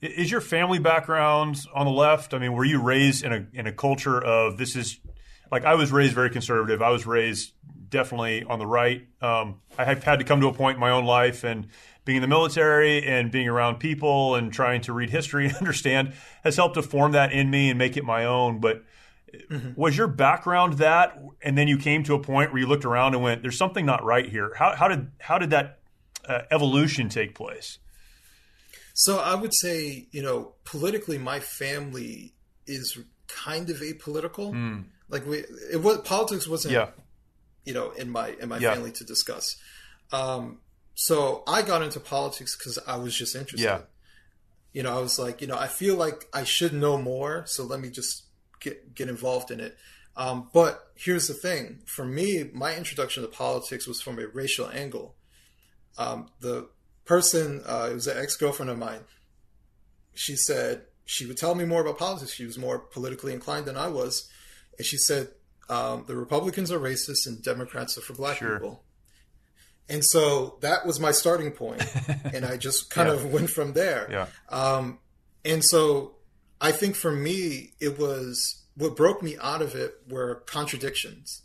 [0.00, 2.32] Is your family background on the left?
[2.32, 4.98] I mean, were you raised in a in a culture of this is
[5.50, 6.82] like I was raised very conservative.
[6.82, 7.52] I was raised
[7.88, 9.06] definitely on the right.
[9.20, 11.68] Um, I have had to come to a point in my own life and
[12.04, 16.12] being in the military and being around people and trying to read history and understand
[16.44, 18.60] has helped to form that in me and make it my own.
[18.60, 18.84] But
[19.50, 19.80] Mm-hmm.
[19.80, 23.14] Was your background that, and then you came to a point where you looked around
[23.14, 25.78] and went, "There's something not right here." How, how did how did that
[26.28, 27.78] uh, evolution take place?
[28.94, 32.34] So I would say, you know, politically, my family
[32.66, 34.52] is kind of apolitical.
[34.52, 34.84] Mm.
[35.10, 36.88] Like we, it was politics wasn't, yeah.
[37.64, 38.74] you know, in my in my yeah.
[38.74, 39.56] family to discuss.
[40.12, 40.58] Um,
[40.94, 43.64] so I got into politics because I was just interested.
[43.64, 43.80] Yeah.
[44.72, 47.64] You know, I was like, you know, I feel like I should know more, so
[47.64, 48.24] let me just
[48.60, 49.76] get get involved in it.
[50.16, 54.68] Um, but here's the thing: for me, my introduction to politics was from a racial
[54.68, 55.16] angle.
[55.98, 56.68] Um, the
[57.04, 59.00] person, uh, it was an ex girlfriend of mine.
[60.14, 62.32] She said she would tell me more about politics.
[62.32, 64.28] She was more politically inclined than I was,
[64.80, 65.28] and she said
[65.68, 68.58] um, the Republicans are racist and Democrats are for black sure.
[68.58, 68.82] people.
[69.90, 71.84] And so that was my starting point,
[72.32, 73.14] and I just kind yeah.
[73.16, 74.08] of went from there.
[74.10, 74.26] Yeah.
[74.48, 75.00] Um,
[75.44, 76.14] and so
[76.62, 81.42] I think for me, it was what broke me out of it were contradictions.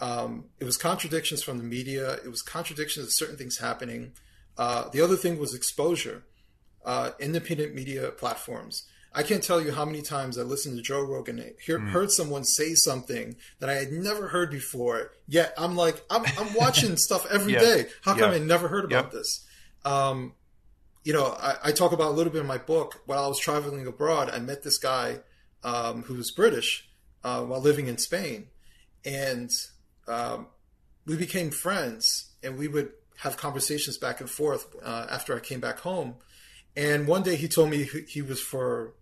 [0.00, 2.12] Um, it was contradictions from the media.
[2.24, 4.12] It was contradictions of certain things happening.
[4.56, 6.22] Uh, the other thing was exposure.
[6.84, 8.86] Uh, independent media platforms.
[9.16, 11.88] I can't tell you how many times I listened to Joe Rogan, hear, mm.
[11.88, 15.12] heard someone say something that I had never heard before.
[15.26, 17.60] Yet I'm like, I'm, I'm watching stuff every yeah.
[17.60, 17.86] day.
[18.02, 18.36] How come yeah.
[18.36, 19.46] I never heard about this?
[19.86, 20.34] Um,
[21.02, 23.00] you know, I, I, talk about a little bit in my book.
[23.06, 25.20] While I was traveling abroad, I met this guy
[25.64, 26.86] um, who was British
[27.24, 28.48] uh, while living in Spain,
[29.04, 29.50] and
[30.08, 30.48] um,
[31.06, 32.32] we became friends.
[32.42, 36.16] And we would have conversations back and forth uh, after I came back home.
[36.76, 38.92] And one day he told me he was for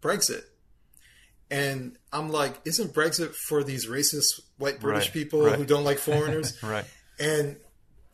[0.00, 0.42] Brexit.
[1.50, 5.56] And I'm like, isn't Brexit for these racist white British right, people right.
[5.56, 6.56] who don't like foreigners?
[6.62, 6.84] right.
[7.18, 7.56] And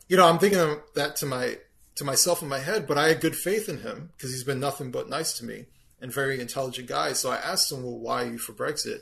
[0.07, 1.57] you know, I'm thinking of that to my
[1.95, 4.59] to myself in my head, but I had good faith in him because he's been
[4.59, 5.65] nothing but nice to me
[6.01, 7.13] and very intelligent guy.
[7.13, 9.01] So I asked him, "Well, why are you for Brexit?"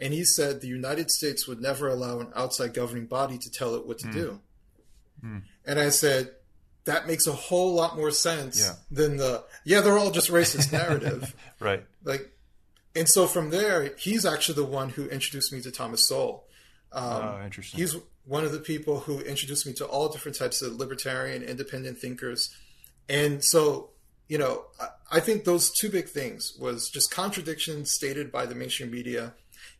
[0.00, 3.74] And he said the United States would never allow an outside governing body to tell
[3.74, 4.12] it what to mm.
[4.12, 4.40] do.
[5.24, 5.42] Mm.
[5.66, 6.32] And I said,
[6.84, 8.74] that makes a whole lot more sense yeah.
[8.90, 11.34] than the yeah they're all just racist narrative.
[11.60, 11.84] Right.
[12.02, 12.30] Like
[12.94, 16.44] and so from there he's actually the one who introduced me to thomas sowell.
[16.92, 17.80] Um, oh, interesting.
[17.80, 21.98] he's one of the people who introduced me to all different types of libertarian independent
[21.98, 22.54] thinkers.
[23.08, 23.90] And so
[24.28, 24.64] you know
[25.10, 29.34] I, think those two big things was just contradictions stated by the mainstream media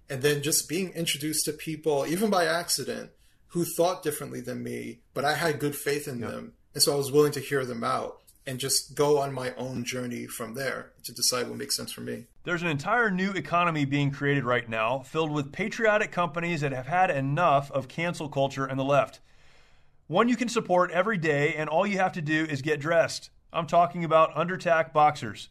[0.08, 3.10] and then just being introduced to people even by accident
[3.48, 6.30] who thought differently than me but i had good faith in yep.
[6.30, 9.54] them and so I was willing to hear them out and just go on my
[9.54, 12.24] own journey from there to decide what makes sense for me.
[12.44, 16.86] There's an entire new economy being created right now filled with patriotic companies that have
[16.86, 19.20] had enough of cancel culture and the left.
[20.08, 23.30] One you can support every day, and all you have to do is get dressed.
[23.50, 25.48] I'm talking about Undertac boxers.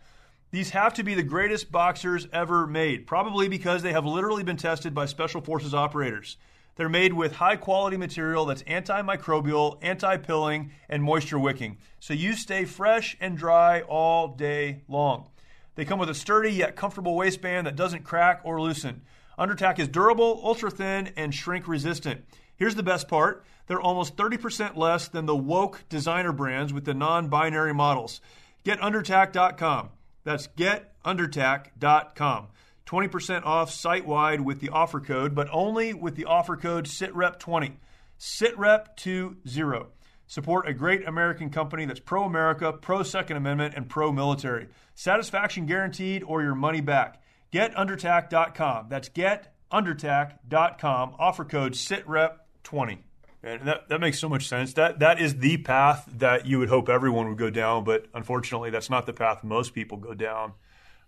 [0.52, 4.58] These have to be the greatest boxers ever made, probably because they have literally been
[4.58, 6.38] tested by Special Forces operators.
[6.76, 11.78] They're made with high quality material that's antimicrobial, anti pilling, and moisture wicking.
[12.00, 15.30] So you stay fresh and dry all day long.
[15.76, 19.02] They come with a sturdy yet comfortable waistband that doesn't crack or loosen.
[19.38, 22.24] Undertac is durable, ultra thin, and shrink resistant.
[22.56, 26.94] Here's the best part they're almost 30% less than the woke designer brands with the
[26.94, 28.22] non binary models.
[28.66, 29.90] GetUndertac.com.
[30.24, 32.48] That's GetUndertac.com.
[32.94, 37.78] 20% off site wide with the offer code, but only with the offer code SITREP20.
[38.20, 39.88] SITREP20.
[40.28, 44.68] Support a great American company that's pro America, pro Second Amendment, and pro military.
[44.94, 47.24] Satisfaction guaranteed or your money back.
[47.52, 48.90] GetUndertac.com.
[48.90, 51.16] That's GetUndertac.com.
[51.18, 53.00] Offer code SITREP20.
[53.42, 54.74] And that, that makes so much sense.
[54.74, 58.70] That that is the path that you would hope everyone would go down, but unfortunately,
[58.70, 60.54] that's not the path most people go down.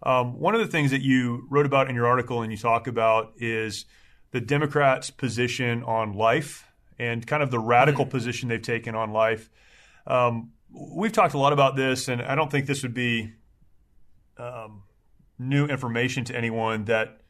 [0.06, 2.88] Um, one of the things that you wrote about in your article and you talk
[2.88, 3.86] about is
[4.32, 6.68] the Democrats' position on life
[7.00, 8.12] and kind of the radical mm-hmm.
[8.12, 9.50] position they've taken on life.
[10.08, 13.34] Um, we've talked a lot about this, and I don't think this would be
[14.38, 14.84] um,
[15.39, 17.22] new information to anyone that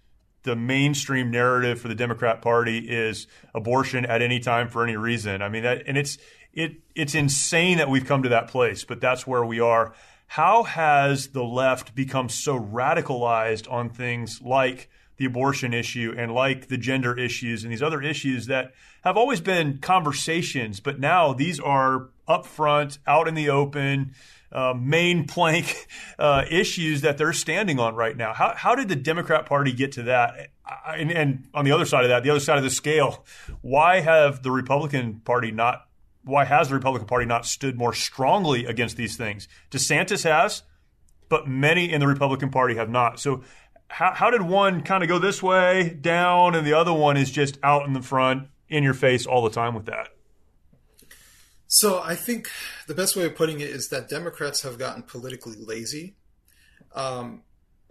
[0.44, 5.42] the mainstream narrative for the Democrat Party is abortion at any time for any reason.
[5.42, 6.18] I mean, that, and it's
[6.54, 9.94] it it's insane that we've come to that place, but that's where we are.
[10.28, 16.68] How has the left become so radicalized on things like the abortion issue and like
[16.68, 21.60] the gender issues and these other issues that have always been conversations, but now these
[21.60, 24.14] are upfront, out in the open,
[24.52, 25.88] uh, main plank
[26.20, 28.34] uh, issues that they're standing on right now.
[28.34, 30.50] How, how did the Democrat Party get to that?
[30.88, 33.26] And, and on the other side of that, the other side of the scale,
[33.62, 35.85] why have the Republican Party not
[36.26, 39.48] why has the Republican Party not stood more strongly against these things?
[39.72, 40.64] DeSantis has,
[41.30, 43.20] but many in the Republican Party have not.
[43.20, 43.44] So,
[43.88, 47.32] how, how did one kind of go this way down and the other one is
[47.32, 50.08] just out in the front in your face all the time with that?
[51.68, 52.50] So I think
[52.88, 56.16] the best way of putting it is that Democrats have gotten politically lazy.
[56.94, 57.44] Um,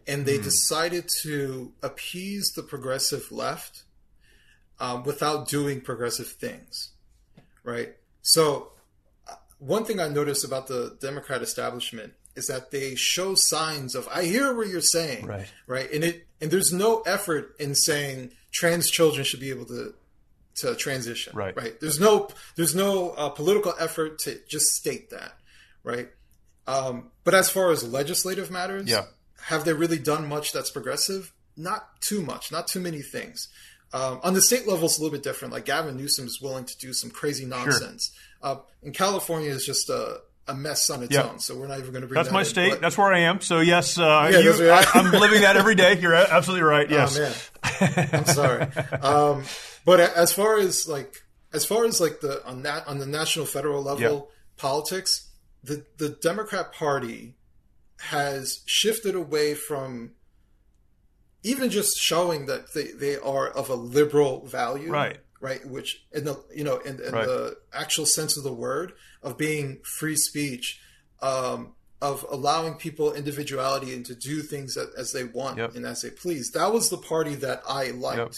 [0.07, 0.43] and they mm.
[0.45, 3.85] decided to appease the progressive left
[4.81, 6.93] um, without doing progressive things,
[7.63, 7.95] right?
[8.25, 8.73] So,
[9.29, 14.09] uh, one thing I noticed about the Democrat establishment is that they show signs of
[14.09, 15.53] I hear what you're saying, right?
[15.67, 19.95] Right, and it and there's no effort in saying trans children should be able to
[20.57, 21.55] to transition, right?
[21.55, 21.79] Right.
[21.79, 25.35] There's no there's no uh, political effort to just state that,
[25.83, 26.09] right?
[26.67, 29.03] Um, but as far as legislative matters, yeah.
[29.49, 31.31] have they really done much that's progressive?
[31.59, 33.49] Not too much, not too many things.
[33.93, 35.55] Um, on the state level, it's a little bit different.
[35.55, 38.13] Like Gavin Newsom is willing to do some crazy nonsense.
[38.43, 38.51] Sure.
[38.51, 41.27] Uh, in California, is just a, a mess on its yep.
[41.27, 41.39] own.
[41.39, 42.17] So we're not even going to bring.
[42.17, 42.71] That's that my in, state.
[42.71, 42.81] But...
[42.81, 43.41] That's where I am.
[43.41, 44.71] So yes, uh, yeah, you.
[44.71, 45.99] I, am living that every day.
[45.99, 46.91] You're absolutely right.
[46.95, 47.19] Yes.
[47.19, 48.63] Oh man, I'm sorry.
[49.01, 49.45] Um,
[49.85, 51.15] but as far as like,
[51.53, 54.29] as far as like the on that on the national federal level yep.
[54.57, 55.31] politics,
[55.63, 57.37] the the Democrat Party
[58.01, 60.13] has shifted away from
[61.45, 65.19] even just showing that they, they are of a liberal value, right?
[65.41, 67.27] Right, which in the you know in, in right.
[67.27, 70.81] the actual sense of the word of being free speech,
[71.21, 75.75] um, of allowing people individuality and to do things that, as they want yep.
[75.75, 76.51] and as they please.
[76.53, 78.35] That was the party that I liked, yep.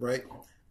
[0.00, 0.24] right?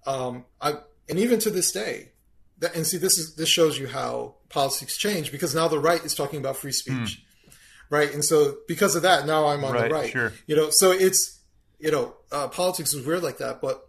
[0.06, 0.74] Um, I
[1.08, 2.12] and even to this day,
[2.60, 6.04] that, and see this is this shows you how politics change because now the right
[6.04, 6.96] is talking about free speech.
[6.96, 7.18] Mm.
[7.90, 8.14] Right.
[8.14, 10.10] And so because of that, now I'm on right, the right.
[10.10, 10.34] Sure.
[10.48, 11.41] You know, so it's
[11.82, 13.62] you know, uh, politics is weird like that.
[13.62, 13.88] But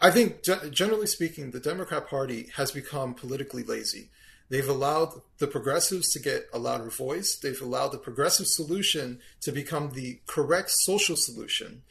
[0.00, 4.10] I think, generally speaking, the Democrat Party has become politically lazy.
[4.48, 7.36] They've allowed the progressives to get a louder voice.
[7.36, 11.82] They've allowed the progressive solution to become the correct social solution.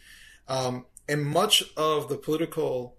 [0.47, 2.95] Um, and much of the political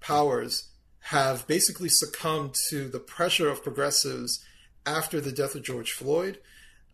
[0.00, 0.68] powers
[1.00, 4.44] have basically succumbed to the pressure of progressives
[4.84, 6.38] after the death of George Floyd,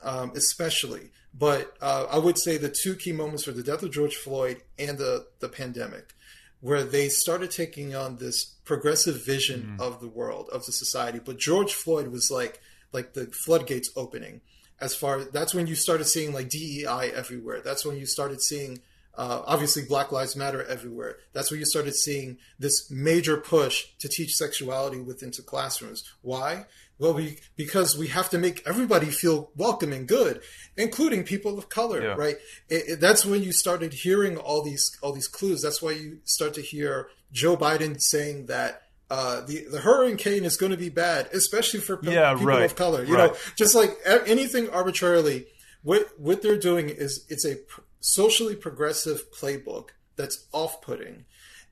[0.02, 1.10] um, especially.
[1.36, 4.62] But uh, I would say the two key moments were the death of George Floyd
[4.78, 6.14] and the, the pandemic,
[6.60, 9.82] where they started taking on this progressive vision mm.
[9.82, 11.20] of the world, of the society.
[11.22, 12.60] But George Floyd was like
[12.92, 14.40] like the floodgates opening.
[14.80, 17.60] As far that's when you started seeing like DEI everywhere.
[17.64, 18.80] That's when you started seeing
[19.16, 21.16] uh, obviously Black Lives Matter everywhere.
[21.32, 26.04] That's where you started seeing this major push to teach sexuality within to classrooms.
[26.22, 26.66] Why?
[26.98, 30.40] Well, we, because we have to make everybody feel welcome and good,
[30.76, 32.14] including people of color, yeah.
[32.14, 32.36] right?
[32.68, 35.62] It, it, that's when you started hearing all these all these clues.
[35.62, 40.56] That's why you start to hear Joe Biden saying that uh, the the hurricane is
[40.56, 42.64] going to be bad, especially for yeah, people right.
[42.64, 43.04] of color.
[43.04, 43.32] You right.
[43.32, 45.46] know, just like anything arbitrarily,
[45.82, 47.56] what what they're doing is it's a
[48.04, 51.24] socially progressive playbook that's off putting,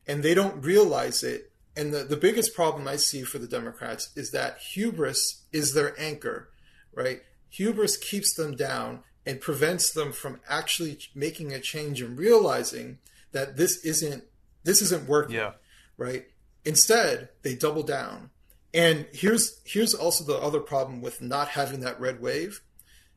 [0.06, 4.10] and they don't realize it and the, the biggest problem I see for the Democrats
[4.14, 6.50] is that hubris is their anchor,
[6.94, 7.22] right?
[7.50, 12.98] Hubris keeps them down and prevents them from actually making a change and realizing
[13.32, 14.24] that this isn't
[14.64, 15.36] this isn't working.
[15.36, 15.52] Yeah.
[15.96, 16.26] Right.
[16.64, 18.30] Instead, they double down.
[18.74, 22.60] And here's here's also the other problem with not having that red wave.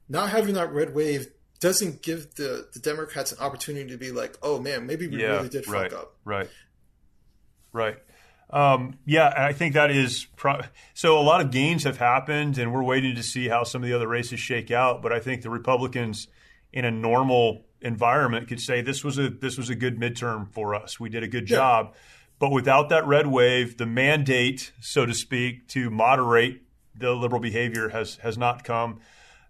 [0.07, 1.27] Not having that red wave
[1.59, 5.37] doesn't give the, the Democrats an opportunity to be like, oh man, maybe we yeah,
[5.37, 6.15] really did right, fuck up.
[6.23, 6.49] Right.
[7.71, 7.97] Right.
[8.49, 10.61] Um, yeah, I think that is pro-
[10.93, 11.19] so.
[11.19, 13.95] A lot of gains have happened, and we're waiting to see how some of the
[13.95, 15.01] other races shake out.
[15.01, 16.27] But I think the Republicans,
[16.71, 20.75] in a normal environment, could say this was a this was a good midterm for
[20.75, 20.99] us.
[20.99, 21.57] We did a good yeah.
[21.57, 21.95] job,
[22.37, 26.61] but without that red wave, the mandate, so to speak, to moderate
[26.95, 28.99] the liberal behavior has has not come.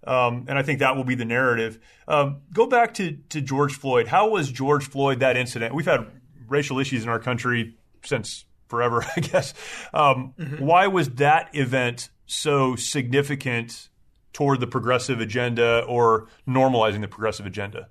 [0.06, 1.80] Um, and I think that will be the narrative.
[2.08, 4.08] Um, go back to to George Floyd.
[4.08, 5.74] How was George Floyd that incident?
[5.74, 6.06] We've had
[6.48, 9.54] racial issues in our country since forever, I guess.
[9.94, 10.64] Um, mm-hmm.
[10.64, 13.90] Why was that event so significant
[14.34, 17.88] toward the progressive agenda or normalizing the progressive agenda?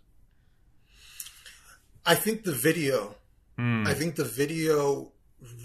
[2.07, 3.16] I think the video.
[3.59, 3.87] Mm.
[3.87, 5.12] I think the video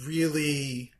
[0.05, 0.93] really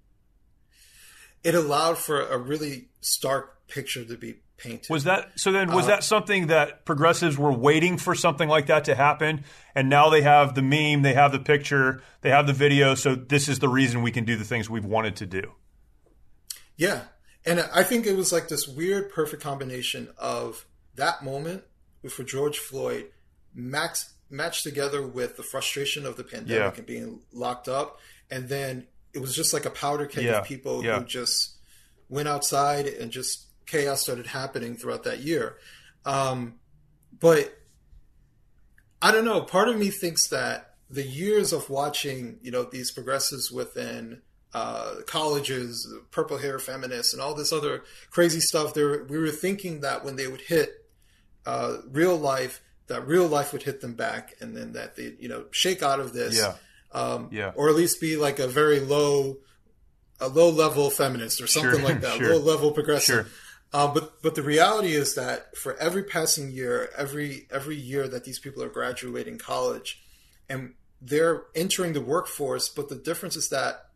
[1.44, 4.90] it allowed for a really stark picture to be painted.
[4.90, 5.52] Was that so?
[5.52, 9.44] Then was uh, that something that progressives were waiting for something like that to happen,
[9.74, 12.96] and now they have the meme, they have the picture, they have the video.
[12.96, 15.54] So this is the reason we can do the things we've wanted to do.
[16.78, 17.04] Yeah,
[17.46, 21.64] and I think it was like this weird, perfect combination of that moment
[22.10, 23.08] for George Floyd,
[23.54, 26.78] max matched together with the frustration of the pandemic yeah.
[26.78, 28.00] and being locked up,
[28.30, 30.40] and then it was just like a powder keg yeah.
[30.40, 31.00] of people yeah.
[31.00, 31.56] who just
[32.10, 35.58] went outside and just chaos started happening throughout that year.
[36.06, 36.56] Um,
[37.20, 37.54] but
[39.02, 39.42] I don't know.
[39.42, 44.22] Part of me thinks that the years of watching, you know, these progressives within
[44.54, 49.82] uh, colleges, purple hair feminists, and all this other crazy stuff, there we were thinking
[49.82, 50.86] that when they would hit
[51.46, 55.30] uh, real life, that real life would hit them back, and then that they, you
[55.30, 56.56] know, shake out of this, Yeah.
[56.92, 57.52] um, Yeah.
[57.56, 59.38] or at least be like a very low,
[60.20, 62.36] a low level feminist or something Sure, like that, sure.
[62.36, 63.28] low level progressive.
[63.28, 63.28] Sure.
[63.72, 68.24] Uh, but but the reality is that for every passing year, every every year that
[68.24, 70.02] these people are graduating college,
[70.50, 73.90] and they're entering the workforce, but the difference is that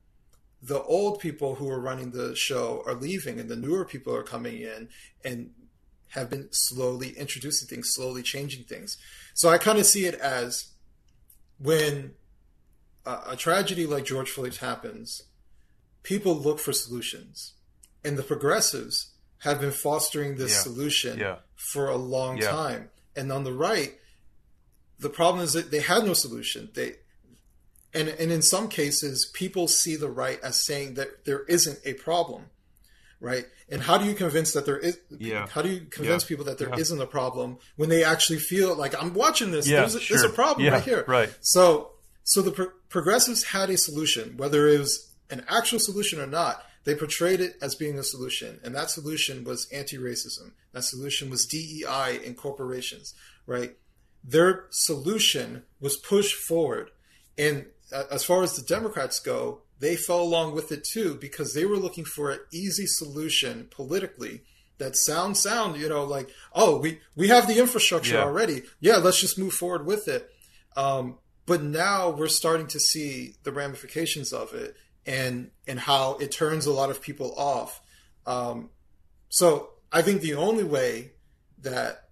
[0.62, 4.24] the old people who are running the show are leaving, and the newer people are
[4.24, 4.90] coming in
[5.26, 5.52] and
[6.10, 8.98] have been slowly introducing things, slowly changing things.
[9.34, 10.70] So I kind of see it as
[11.58, 12.14] when
[13.06, 15.24] a, a tragedy like George Floyd's happens,
[16.04, 17.54] people look for solutions,
[18.06, 19.13] and the progressives
[19.44, 20.62] have been fostering this Yeah.
[20.62, 21.36] solution Yeah.
[21.56, 22.50] for a long Yeah.
[22.52, 22.90] time.
[23.16, 24.00] And on the right,
[25.00, 26.70] the problem is that they had no solution.
[26.74, 26.96] They
[27.94, 31.94] and and in some cases, people see the right as saying that there isn't a
[31.94, 32.46] problem,
[33.20, 33.46] right?
[33.70, 34.98] And how do you convince that there is?
[35.10, 35.48] Yeah.
[35.48, 39.00] How do you convince people that there not a problem when they actually feel like
[39.02, 39.68] I'm watching this?
[39.68, 41.04] Yeah, there's, a, there's a problem right here.
[41.08, 41.32] right.
[41.42, 41.92] So
[42.24, 46.64] so the pro- progressives had a solution, whether it was an actual solution or not.
[46.86, 50.52] They portrayed it as being a solution, and that solution was anti-racism.
[50.74, 53.14] That solution was DEI in corporations,
[53.46, 53.78] right?
[54.24, 56.92] Their solution was pushed forward,
[57.38, 61.54] and uh, as far as the Democrats go, they fell along with it too because
[61.54, 64.42] they were looking for an easy solution politically
[64.78, 68.24] that sounds sound, you know, like oh we we have the infrastructure Yeah.
[68.24, 70.30] already, yeah, let's just move forward with it.
[70.76, 74.76] Um, but now we're starting to see the ramifications of it
[75.06, 77.82] and and how it turns a lot of people off.
[78.26, 78.70] Um,
[79.30, 81.12] so I think the only way
[81.62, 82.10] that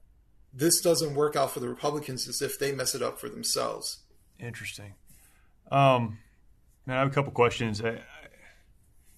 [0.54, 4.00] this doesn't work out for the Republicans is if they mess it up for themselves.
[4.39, 4.94] Interesting.
[5.72, 6.20] Um,
[6.86, 7.82] man, I have a couple questions.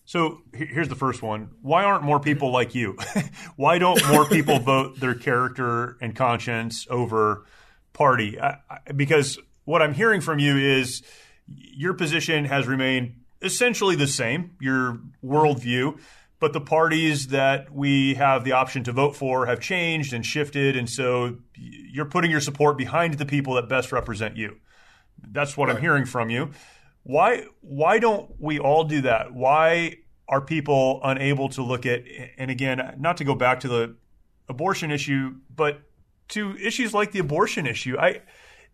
[0.05, 2.97] So here's the first one: Why aren't more people like you?
[3.55, 7.45] Why don't more people vote their character and conscience over
[7.93, 8.39] party?
[8.39, 11.03] I, I, because what I'm hearing from you is
[11.47, 15.99] your position has remained essentially the same, your worldview,
[16.39, 20.75] but the parties that we have the option to vote for have changed and shifted,
[20.75, 24.57] and so you're putting your support behind the people that best represent you.
[25.31, 26.51] That's what I'm hearing from you.
[27.03, 29.33] Why why don't we all do that?
[29.33, 32.03] Why are people unable to look at
[32.37, 33.95] and again, not to go back to the
[34.47, 35.81] abortion issue, but
[36.29, 37.97] to issues like the abortion issue.
[37.97, 38.21] I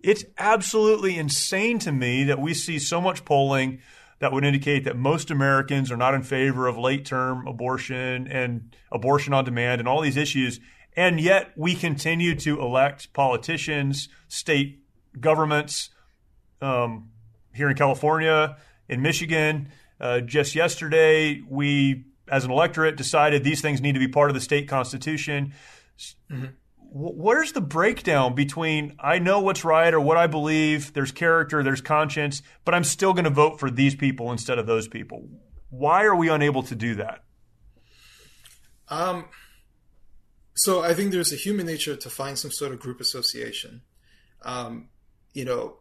[0.01, 3.81] it's absolutely insane to me that we see so much polling
[4.19, 8.75] that would indicate that most Americans are not in favor of late term abortion and
[8.91, 10.59] abortion on demand and all these issues.
[10.95, 14.83] And yet we continue to elect politicians, state
[15.19, 15.89] governments,
[16.61, 17.09] um,
[17.53, 18.57] here in California,
[18.87, 19.69] in Michigan.
[19.99, 24.33] Uh, just yesterday, we, as an electorate, decided these things need to be part of
[24.33, 25.53] the state constitution.
[26.29, 26.49] W-
[26.91, 31.81] Where's the breakdown between I know what's right or what I believe, there's character, there's
[31.81, 35.27] conscience, but I'm still going to vote for these people instead of those people?
[35.69, 37.23] Why are we unable to do that?
[38.87, 39.25] Um,
[40.55, 43.81] so I think there's a human nature to find some sort of group association.
[44.41, 44.89] Um,
[45.33, 45.77] you know,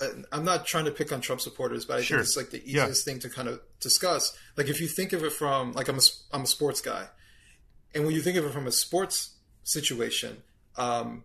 [0.00, 2.18] uh, I'm not trying to pick on Trump supporters, but I Sure.
[2.18, 2.84] think it's like the Yeah.
[2.84, 4.36] easiest thing to kind of discuss.
[4.56, 6.02] Like if you think of it from like I'm a,
[6.32, 7.08] I'm a sports guy,
[7.94, 9.30] and when you think of it from a sports
[9.62, 10.42] situation,
[10.76, 11.24] um,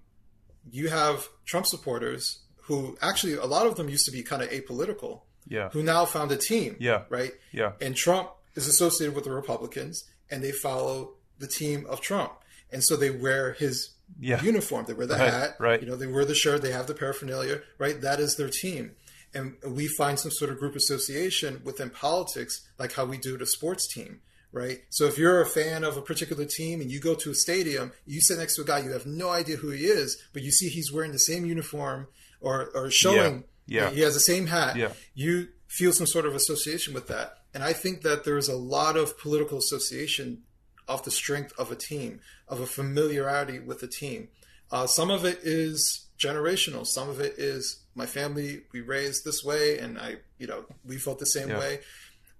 [0.71, 4.49] you have Trump supporters who actually a lot of them used to be kind of
[4.49, 5.69] apolitical, Yeah.
[5.69, 7.03] who now found a team, Yeah.
[7.09, 7.73] right, Yeah.
[7.79, 12.33] and Trump is associated with the Republicans, and they follow the team of Trump,
[12.71, 14.41] and so they wear his Yeah.
[14.43, 14.85] uniform.
[14.87, 15.79] They wear the Right, hat, right.
[15.81, 16.61] You know, they wear the shirt.
[16.61, 17.99] They have the paraphernalia, right?
[18.01, 18.95] That is their team,
[19.33, 23.45] and we find some sort of group association within politics, like how we do the
[23.45, 24.21] sports team.
[24.55, 24.79] Right.
[24.89, 27.91] So if you're a fan of a particular team and you go to a stadium,
[28.05, 30.51] you sit next to a guy, you have no idea who he is, but you
[30.51, 32.07] see he's wearing the same uniform
[32.39, 33.89] or, or showing Yeah.
[33.89, 34.77] he has the same hat.
[34.77, 34.93] Yeah.
[35.13, 37.39] You feel some sort of association with that.
[37.53, 40.43] And I think that there's a lot of political association
[40.87, 44.29] off the strength of a team, of a familiarity with a team.
[44.71, 46.85] Uh, some of it is generational.
[46.87, 50.97] Some of it is my family, we raised this way, and I, you know, we
[50.97, 51.59] felt the same Yeah.
[51.59, 51.79] way.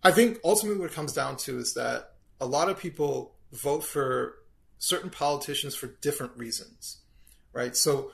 [0.03, 3.83] I think ultimately what it comes down to is that a lot of people vote
[3.83, 4.35] for
[4.77, 6.97] certain politicians for different reasons
[7.55, 7.75] right?
[7.75, 8.11] So,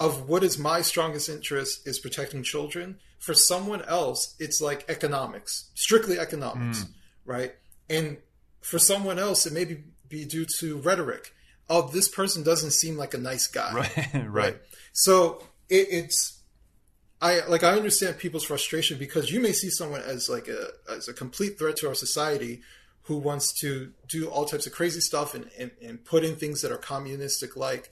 [0.00, 2.96] of what is my strongest interest is protecting children.
[3.18, 6.90] For someone else, it's like economics, strictly economics, hmm.
[7.24, 7.54] right?
[7.90, 8.18] And
[8.60, 11.32] for someone else, it may be, be due to rhetoric.
[11.68, 13.72] Oh, this person doesn't seem like a nice guy,
[14.14, 14.26] Right.
[14.28, 14.56] right.
[14.92, 16.33] So it, it's
[17.24, 21.08] I like I understand people's frustration because you may see someone as like a as
[21.08, 22.60] a complete threat to our society
[23.04, 26.60] who wants to do all types of crazy stuff and, and, and put in things
[26.60, 27.90] that are communistic like.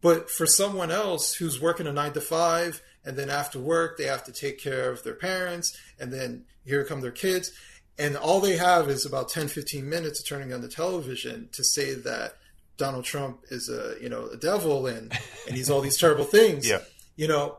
[0.00, 4.04] But for someone else who's working a nine to five and then after work they
[4.04, 7.50] have to take care of their parents and then here come their kids
[7.98, 11.64] and all they have is about 10 15 minutes of turning on the television to
[11.64, 12.36] say that
[12.76, 15.12] Donald Trump is a you know a devil and
[15.48, 16.68] and he's all these terrible things.
[16.74, 16.82] Yeah.
[17.16, 17.58] You know,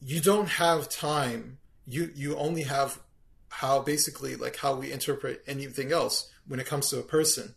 [0.00, 1.58] you don't have time.
[1.86, 3.00] You you only have
[3.48, 7.54] how basically like how we interpret anything else when it comes to a person.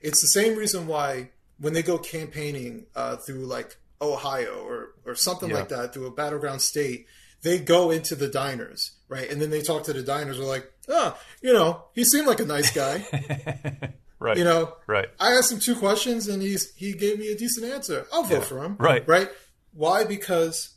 [0.00, 5.14] It's the same reason why when they go campaigning uh, through like Ohio or or
[5.14, 5.56] something Yeah.
[5.56, 7.06] like that through a battleground state,
[7.42, 9.30] they go into the diners, right?
[9.30, 10.38] And then they talk to the diners.
[10.38, 13.04] They're like, oh, you know, he seemed like a nice guy.
[14.22, 14.36] Right.
[14.36, 15.08] you know, Right.
[15.18, 18.06] I asked him two questions and he's he gave me a decent answer.
[18.12, 18.44] I'll vote Yeah.
[18.44, 18.76] for him.
[18.78, 19.02] Right.
[19.08, 19.30] Right.
[19.72, 20.04] Why?
[20.04, 20.74] Because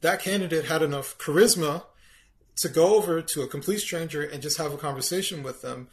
[0.00, 1.84] that candidate had enough charisma
[2.56, 5.88] to go over to a complete stranger and just have a conversation with them,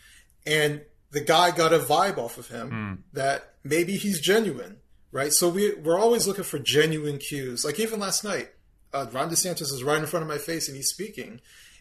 [0.45, 0.81] and
[1.11, 2.93] the guy got a vibe off of him Hmm.
[3.13, 4.77] that maybe he's genuine.
[5.11, 5.31] Right.
[5.31, 7.63] So we we're always looking for genuine cues.
[7.63, 8.49] Like even last night,
[8.93, 11.39] uh, Ron DeSantis is right in front of my face and he's speaking,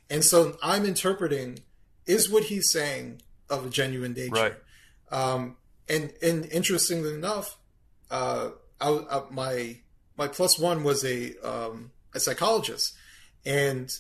[0.09, 1.59] and so I'm interpreting
[2.07, 3.21] is what he's saying
[3.51, 4.33] of a genuine nature.
[4.33, 4.55] Right.
[5.11, 5.57] Um,
[5.89, 7.59] and and interestingly enough,
[8.11, 8.51] uh,
[8.81, 9.79] I, I, my
[10.17, 12.95] my plus one was a um, a psychologist,
[13.45, 13.91] and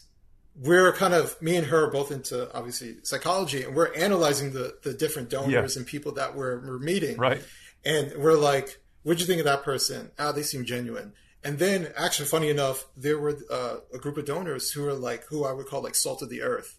[0.58, 4.76] we're kind of me and her are both into obviously psychology, and we're analyzing the
[4.82, 5.80] the different donors Yeah.
[5.80, 7.42] and people that we're, we're meeting, Right.
[7.84, 10.10] and we're like, "What'd you think of that person?
[10.18, 11.12] Ah, they seem genuine."
[11.44, 15.24] And then, actually, funny enough, there were uh, a group of donors who were like,
[15.26, 16.76] who I would call like salt of the earth,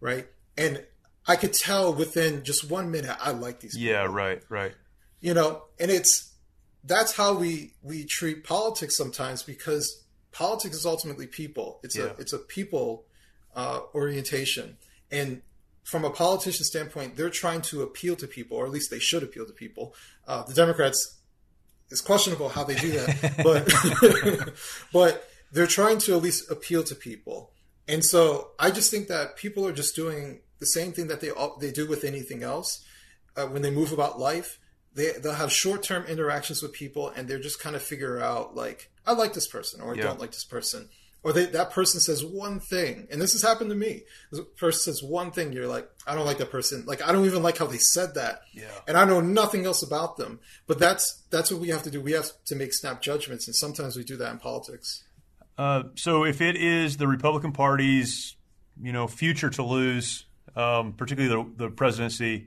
[0.00, 0.26] right?
[0.56, 0.84] And
[1.28, 3.76] I could tell within just one minute, I like these.
[3.76, 4.06] Yeah.
[4.10, 4.42] Right.
[4.48, 4.74] Right.
[5.20, 6.32] You know, and it's
[6.82, 10.02] that's how we we treat politics sometimes because
[10.32, 11.80] politics is ultimately people.
[11.82, 12.04] It's Yeah.
[12.06, 13.04] a it's a people
[13.54, 14.76] uh, orientation,
[15.10, 15.42] and
[15.82, 19.22] from a politician standpoint, they're trying to appeal to people, or at least they should
[19.22, 19.94] appeal to people.
[20.26, 21.16] Uh, the Democrats
[21.90, 24.54] it's questionable how they do that, but
[24.92, 27.50] but they're trying to at least appeal to people.
[27.88, 31.32] And so I just think that people are just doing the same thing that they
[31.60, 32.84] they do with anything else
[33.36, 34.59] uh, when they move about life.
[34.94, 38.54] They they'll have short term interactions with people, and they're just kind of figure out
[38.56, 40.02] like I like this person or I Yeah.
[40.04, 40.88] don't like this person,
[41.22, 44.02] or they, that person says one thing, and this has happened to me.
[44.32, 46.84] This person says one thing, you're like I don't like that person.
[46.86, 48.64] Like I don't even like how they said that, Yeah.
[48.88, 50.40] and I know nothing else about them.
[50.66, 52.00] But that's that's what we have to do.
[52.00, 55.04] We have to make snap judgments, and sometimes we do that in politics.
[55.56, 58.34] Uh, so if it is the Republican Party's,
[58.82, 60.24] you know, future to lose,
[60.56, 62.46] um, particularly the, the presidency,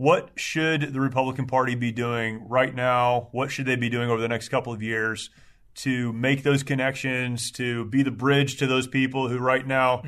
[0.00, 3.28] what should the Republican Party be doing right now?
[3.32, 5.28] What should they be doing over the next couple of years
[5.74, 10.02] to make those connections, to be the bridge to those people who right now,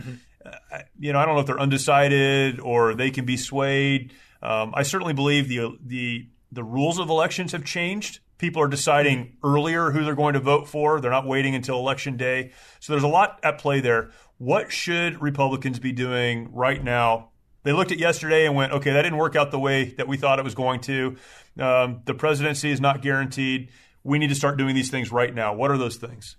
[0.47, 4.14] uh, you know, I don't know if they're undecided or they can be swayed.
[4.40, 8.20] Um, I certainly believe the the the rules of elections have changed.
[8.38, 11.03] People are deciding earlier who they're going to vote for.
[11.03, 12.53] They're not waiting until election day.
[12.80, 14.11] So there's a lot at play there.
[14.38, 17.32] What should Republicans be doing right now?
[17.65, 20.17] They looked at yesterday and went, okay, that didn't work out the way that we
[20.17, 21.17] thought it was going to.
[21.59, 23.69] Um, the presidency is not guaranteed.
[24.03, 25.55] We need to start doing these things right now.
[25.55, 26.37] What are those things?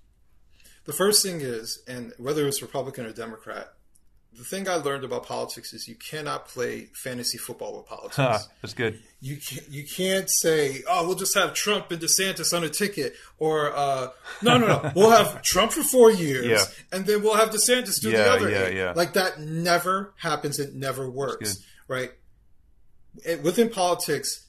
[0.86, 3.72] The first thing is, and whether it's Republican or Democrat,
[4.38, 8.15] the thing I learned about politics is you cannot play fantasy football with politics.
[8.15, 8.99] Huh, that's good.
[9.21, 13.15] You can't, you can't say, oh, we'll just have Trump and DeSantis on a ticket,
[13.39, 14.09] or uh,
[14.41, 16.63] no, no, no, we'll have Trump for four years, Yeah.
[16.91, 18.75] and then we'll have DeSantis do Yeah, the other yeah, eight.
[18.77, 18.93] yeah.
[18.95, 20.59] Like that never happens.
[20.59, 22.11] It never works, right?
[23.25, 24.47] It- within politics,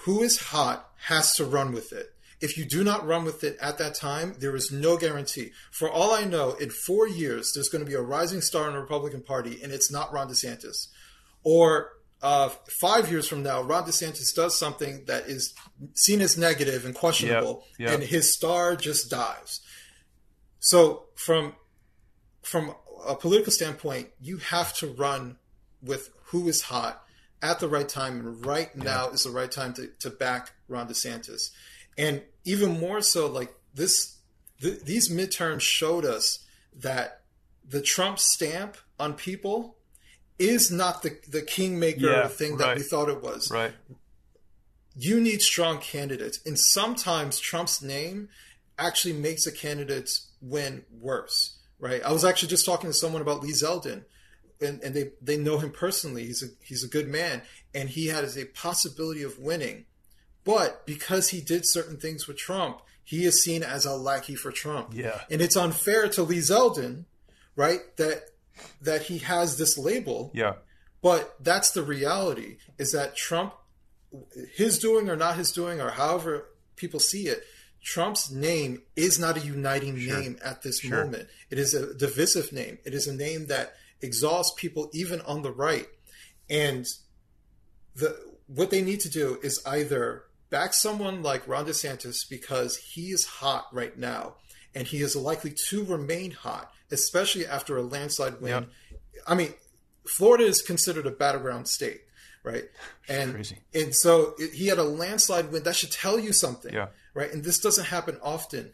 [0.00, 2.13] who is hot has to run with it.
[2.44, 5.52] If you do not run with it at that time, there is no guarantee.
[5.70, 8.74] For all I know, in four years, there's going to be a rising star in
[8.74, 10.88] the Republican Party, and it's not Ron DeSantis.
[11.42, 12.50] Or uh,
[12.82, 15.54] five years from now, Ron DeSantis does something that is
[15.94, 17.94] seen as negative and questionable, Yep, yep.
[17.94, 19.60] and his star just dies.
[20.58, 21.54] So, from
[22.42, 22.74] from
[23.06, 25.38] a political standpoint, you have to run
[25.82, 27.02] with who is hot
[27.40, 30.88] at the right time, and right now is the right time to, to back Ron
[30.88, 31.50] DeSantis.
[31.96, 34.18] And even more so, like this,
[34.60, 37.22] th- these midterms showed us that
[37.68, 39.76] the Trump stamp on people
[40.38, 42.76] is not the the kingmaker Yeah, thing that right.
[42.76, 43.72] we thought it was Right.
[44.96, 46.40] you need strong candidates.
[46.44, 48.28] And sometimes Trump's name
[48.78, 52.02] actually makes a candidate win worse, right?
[52.04, 54.04] I was actually just talking to someone about Lee Zeldin,
[54.60, 56.26] and, and they, they know him personally.
[56.26, 57.42] He's a, he's a good man,
[57.74, 59.86] and he has a possibility of winning.
[60.44, 64.50] But because he did certain things with Trump, He is seen as a lackey for
[64.50, 64.94] Trump.
[64.94, 65.20] Yeah.
[65.30, 67.04] And it's unfair to Lee Zeldin,
[67.54, 67.80] right?
[67.96, 68.30] That
[68.80, 70.30] that he has this label.
[70.34, 70.54] Yeah.
[71.02, 73.52] But that's the reality is that Trump
[74.54, 77.44] his doing or not his doing or however people see it,
[77.82, 80.18] Trump's name is not a uniting sure.
[80.18, 81.04] name at this sure.
[81.04, 81.28] moment.
[81.50, 82.78] It is a divisive name.
[82.84, 85.88] It is a name that exhausts people even on the right.
[86.48, 86.86] And
[87.94, 90.24] the what they need to do is either
[90.54, 94.34] back someone like Ron DeSantis because he is hot right now
[94.72, 98.52] and he is likely to remain hot, especially after a landslide win.
[98.52, 98.68] Yep.
[99.26, 99.52] I mean,
[100.06, 102.02] Florida is considered a battleground state,
[102.44, 102.66] right?
[103.08, 103.58] And Crazy.
[103.74, 105.64] and so it, he had a landslide win.
[105.64, 106.86] That should tell you something, yeah.
[107.14, 107.32] right?
[107.32, 108.70] And this doesn't happen often.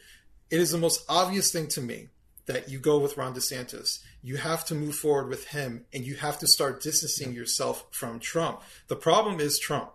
[0.51, 2.09] It is the most obvious thing to me
[2.45, 4.01] that you go with Ron DeSantis.
[4.23, 8.21] You have to move forward with him, and you have to start distancing yourself from
[8.21, 8.61] Trump.
[8.89, 9.91] The problem is Trump,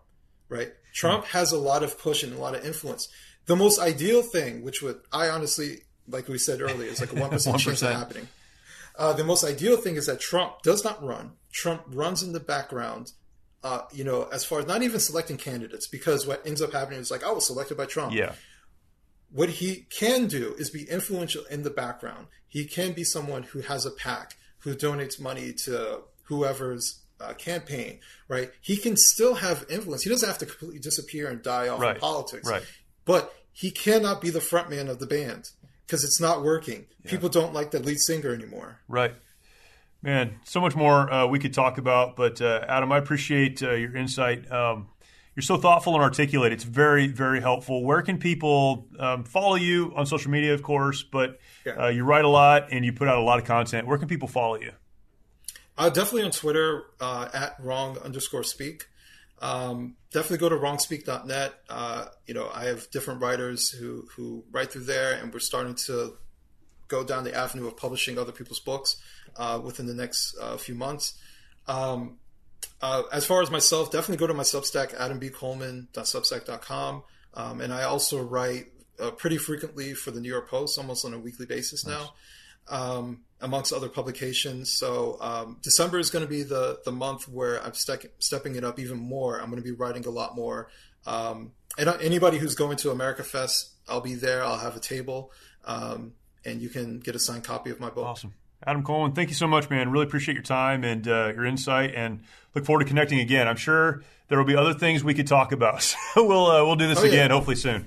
[0.49, 0.73] right?
[0.95, 3.09] Trump has a lot of push and a lot of influence.
[3.47, 7.15] The most ideal thing, which would I honestly, like we said earlier, is like a
[7.19, 8.29] one percent chance of happening.
[8.97, 11.33] Uh, the most ideal thing is that Trump does not run.
[11.51, 13.11] Trump runs in the background.
[13.61, 16.99] Uh, you know, as far as not even selecting candidates, because what ends up happening
[16.99, 18.13] is like, oh, I was selected by Trump.
[18.13, 18.33] Yeah.
[19.31, 22.27] What he can do is be influential in the background.
[22.47, 27.99] He can be someone who has a PAC, who donates money to whoever's uh, campaign,
[28.27, 28.51] right?
[28.61, 30.03] He can still have influence.
[30.03, 31.95] He doesn't have to completely disappear and die off right.
[31.95, 32.49] in politics.
[32.49, 32.63] Right.
[33.05, 35.49] But he cannot be the front man of the band
[35.85, 36.85] because it's not working.
[37.03, 37.11] Yeah.
[37.11, 38.79] People don't like the lead singer anymore.
[38.87, 39.13] Right.
[40.01, 43.71] Man, so much more uh, we could talk about, but uh, Adam, I appreciate uh,
[43.71, 44.51] your insight.
[44.51, 44.89] Um,
[45.35, 46.53] you're so thoughtful and articulate.
[46.53, 47.83] It's very, very helpful.
[47.83, 51.03] Where can people um, follow you on social media, of course?
[51.03, 51.73] But yeah.
[51.73, 53.87] Uh, you write a lot and you put out a lot of content.
[53.87, 54.71] Where can people follow you?
[55.77, 58.85] Uh, definitely on Twitter uh, at wrong underscore speak.
[59.41, 61.53] Um, definitely go to wrongspeak.net.
[61.69, 65.75] Uh, you know, I have different writers who, who write through there, and we're starting
[65.85, 66.13] to
[66.87, 68.97] go down the avenue of publishing other people's books
[69.35, 71.15] uh, within the next uh, few months.
[71.67, 72.17] Um,
[72.81, 77.03] uh, as far as myself, definitely go to my Substack, adambcoleman.substack.com.
[77.33, 78.67] Um, and I also write
[78.99, 81.95] uh, pretty frequently for the New York Post, almost on a weekly basis nice.
[81.95, 82.13] now
[82.69, 84.73] um, amongst other publications.
[84.77, 88.63] So um, December is going to be the the month where I'm ste- stepping it
[88.63, 89.39] up even more.
[89.39, 90.69] I'm going to be writing a lot more.
[91.05, 94.43] Um, and anybody who's going to America Fest, I'll be there.
[94.43, 95.31] I'll have a table,
[95.65, 96.13] um,
[96.43, 98.05] and you can get a signed copy of my book.
[98.05, 98.33] Awesome.
[98.65, 99.91] Adam Coleman, thank you so much, man.
[99.91, 102.23] Really appreciate your time and uh, your insight, and
[102.55, 103.47] look forward to connecting again.
[103.47, 105.83] I'm sure there will be other things we could talk about.
[106.15, 107.35] So we'll uh, we'll do this oh, again, yeah.
[107.35, 107.85] hopefully soon.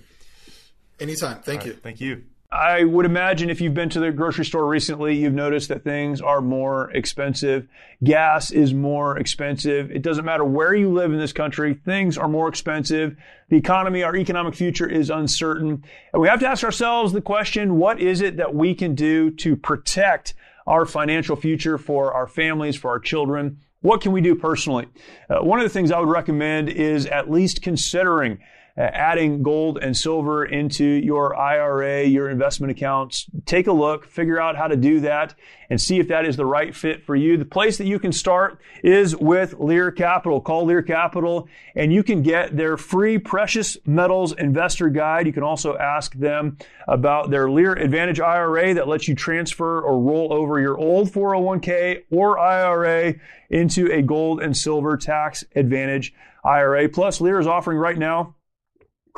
[1.01, 1.41] Anytime.
[1.43, 1.73] Thank you.
[1.73, 2.25] thank you.
[2.59, 6.21] I would imagine if you've been to the grocery store recently, you've noticed that things
[6.21, 7.69] are more expensive.
[8.03, 9.93] Gas is more expensive.
[9.93, 13.17] It doesn't matter where you live in this country, things are more expensive.
[13.49, 15.85] The economy, our economic future is uncertain.
[16.13, 19.31] And we have to ask ourselves the question, what is it that we can do
[19.37, 20.35] to protect
[20.67, 23.61] our financial future for our families, for our children?
[23.83, 24.89] What can we do personally?
[25.31, 28.41] Uh, one of the things I would recommend is at least considering
[28.79, 33.27] Uh, adding gold and silver into your IRA, your investment accounts.
[33.45, 35.35] Take a look, figure out how to do that,
[35.69, 37.37] and see if that is the right fit for you.
[37.37, 40.41] The place that you can start is with Lear Capital.
[40.41, 45.27] Call Lear Capital and you can get their free precious metals investor guide.
[45.27, 46.57] You can also ask them
[46.87, 52.05] about their Lear Advantage IRA that lets you transfer or roll over your old 401k
[52.13, 53.15] or IRA
[53.51, 56.15] into a gold and silver tax advantage
[56.45, 56.89] IRA.
[56.89, 58.37] Plus, Lear is offering right now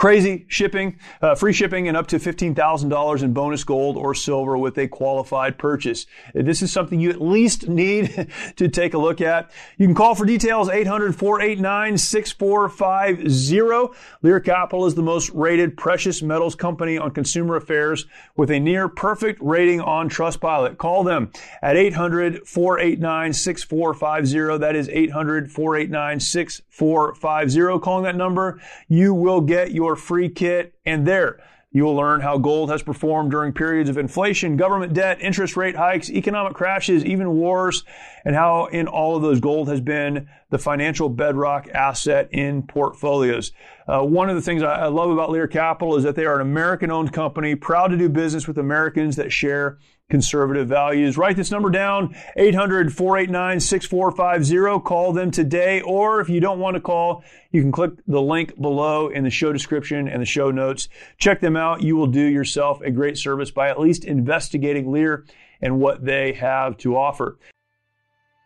[0.01, 4.78] Crazy shipping, uh, free shipping, and up to $15,000 in bonus gold or silver with
[4.78, 6.07] a qualified purchase.
[6.32, 8.26] This is something you at least need
[8.57, 9.51] to take a look at.
[9.76, 13.94] You can call for details 800 489 6450.
[14.22, 18.07] Lear Capital is the most rated precious metals company on consumer affairs
[18.38, 20.78] with a near perfect rating on Trustpilot.
[20.78, 21.30] Call them
[21.61, 24.61] at 800 489 6450.
[24.61, 27.78] That is 800 489 6450.
[27.80, 31.41] Calling that number, you will get your free kit, and there
[31.72, 35.76] you will learn how gold has performed during periods of inflation, government debt, interest rate
[35.76, 37.84] hikes, economic crashes, even wars,
[38.24, 43.52] and how in all of those gold has been the financial bedrock asset in portfolios.
[43.86, 46.42] Uh, one of the things I love about Lear Capital is that they are an
[46.42, 49.78] American owned company, proud to do business with Americans that share
[50.10, 51.16] conservative values.
[51.16, 54.84] Write this number down, 800-489-6450.
[54.84, 58.60] Call them today, or if you don't want to call, you can click the link
[58.60, 60.90] below in the show description and the show notes.
[61.16, 61.82] Check them out.
[61.82, 65.24] You will do yourself a great service by at least investigating Lear
[65.62, 67.38] and what they have to offer.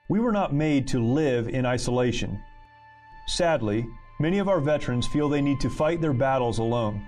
[0.09, 2.42] We were not made to live in isolation.
[3.26, 3.86] Sadly,
[4.20, 7.07] many of our veterans feel they need to fight their battles alone.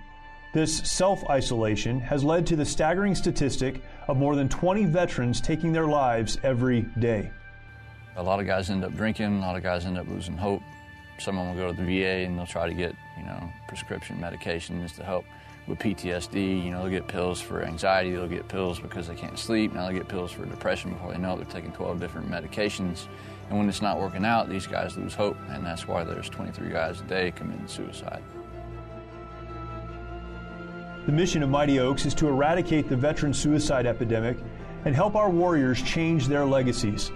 [0.55, 5.73] This self isolation has led to the staggering statistic of more than 20 veterans taking
[5.73, 7.31] their lives every day.
[8.17, 10.63] A lot of guys end up drinking, a lot of guys end up losing hope.
[11.19, 13.53] Some of them will go to the VA and they'll try to get, you know,
[13.69, 15.27] prescription medications to help
[15.67, 16.65] with PTSD.
[16.65, 19.73] You know, they'll get pills for anxiety, they'll get pills because they can't sleep.
[19.73, 21.37] Now they get pills for depression before they know it.
[21.37, 23.07] They're taking 12 different medications.
[23.49, 25.37] And when it's not working out, these guys lose hope.
[25.51, 28.23] And that's why there's 23 guys a day committing suicide.
[31.07, 34.37] The mission of Mighty Oaks is to eradicate the veteran suicide epidemic
[34.85, 37.13] and help our warriors change their legacies.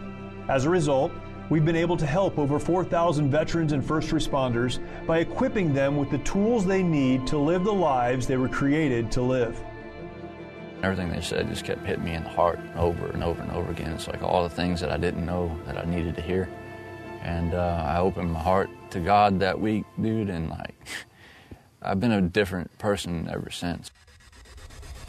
[0.48, 1.12] As a result,
[1.50, 6.10] we've been able to help over 4,000 veterans and first responders by equipping them with
[6.10, 9.60] the tools they need to live the lives they were created to live.
[10.82, 13.70] Everything they said just kept hitting me in the heart over and over and over
[13.70, 13.92] again.
[13.92, 16.48] It's like all the things that I didn't know that I needed to hear.
[17.20, 20.74] And uh, I opened my heart to God that week, dude, and like,
[21.82, 23.90] I've been a different person ever since.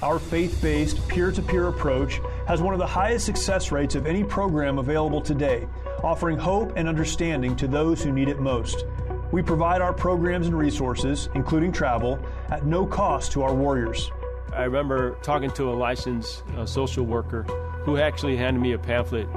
[0.01, 4.07] Our faith based, peer to peer approach has one of the highest success rates of
[4.07, 5.67] any program available today,
[6.03, 8.85] offering hope and understanding to those who need it most.
[9.31, 14.11] We provide our programs and resources, including travel, at no cost to our warriors.
[14.53, 17.43] I remember talking to a licensed uh, social worker
[17.83, 19.27] who actually handed me a pamphlet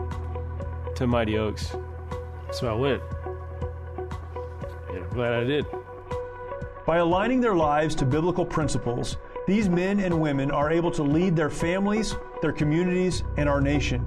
[0.96, 1.76] to Mighty Oaks.
[2.52, 3.02] So I went.
[4.92, 5.66] Yeah, I'm glad I did.
[6.86, 11.36] By aligning their lives to biblical principles, these men and women are able to lead
[11.36, 14.06] their families, their communities, and our nation.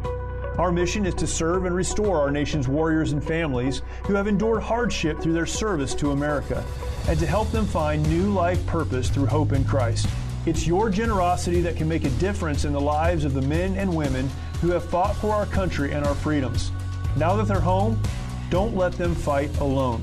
[0.58, 4.64] Our mission is to serve and restore our nation's warriors and families who have endured
[4.64, 6.66] hardship through their service to America,
[7.08, 10.08] and to help them find new life purpose through hope in Christ.
[10.48, 13.96] It's your generosity that can make a difference in the lives of the men and
[13.96, 14.28] women
[14.62, 16.72] who have fought for our country and our freedoms.
[17.16, 18.02] Now that they're home,
[18.50, 20.02] don't let them fight alone.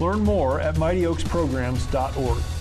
[0.00, 2.57] Learn more at mightyoaksprograms.org.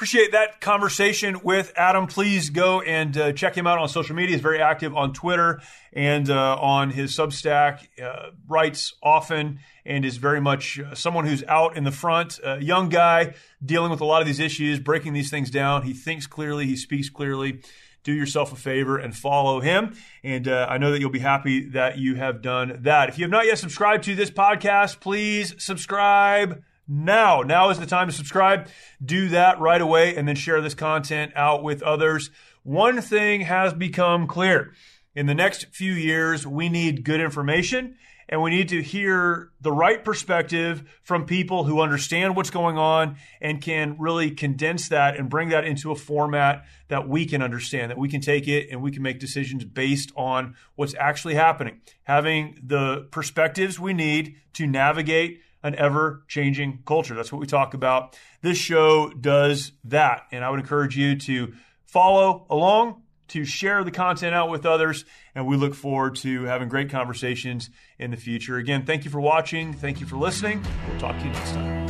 [0.00, 2.06] Appreciate that conversation with Adam.
[2.06, 4.32] Please go and uh, check him out on social media.
[4.32, 5.60] He's very active on Twitter
[5.92, 7.86] and uh, on his Substack.
[8.02, 12.40] Uh, writes often and is very much uh, someone who's out in the front.
[12.42, 15.82] A young guy dealing with a lot of these issues, breaking these things down.
[15.82, 17.60] He thinks clearly, he speaks clearly.
[18.02, 19.94] Do yourself a favor and follow him.
[20.24, 23.10] And uh, I know that you'll be happy that you have done that.
[23.10, 27.42] If you have not yet subscribed to this podcast, please subscribe now.
[27.42, 28.68] Now is the time to subscribe.
[29.02, 32.30] Do that right away and then share this content out with others.
[32.64, 34.74] One thing has become clear.
[35.14, 37.96] In the next few years, we need good information
[38.28, 43.16] and we need to hear the right perspective from people who understand what's going on
[43.40, 47.90] and can really condense that and bring that into a format that we can understand,
[47.90, 51.80] that we can take it and we can make decisions based on what's actually happening.
[52.04, 57.14] Having the perspectives we need to navigate an ever changing culture.
[57.14, 58.16] That's what we talk about.
[58.42, 60.22] This show does that.
[60.32, 61.54] And I would encourage you to
[61.84, 65.04] follow along, to share the content out with others.
[65.34, 68.56] And we look forward to having great conversations in the future.
[68.56, 69.72] Again, thank you for watching.
[69.72, 70.64] Thank you for listening.
[70.88, 71.89] We'll talk to you next time.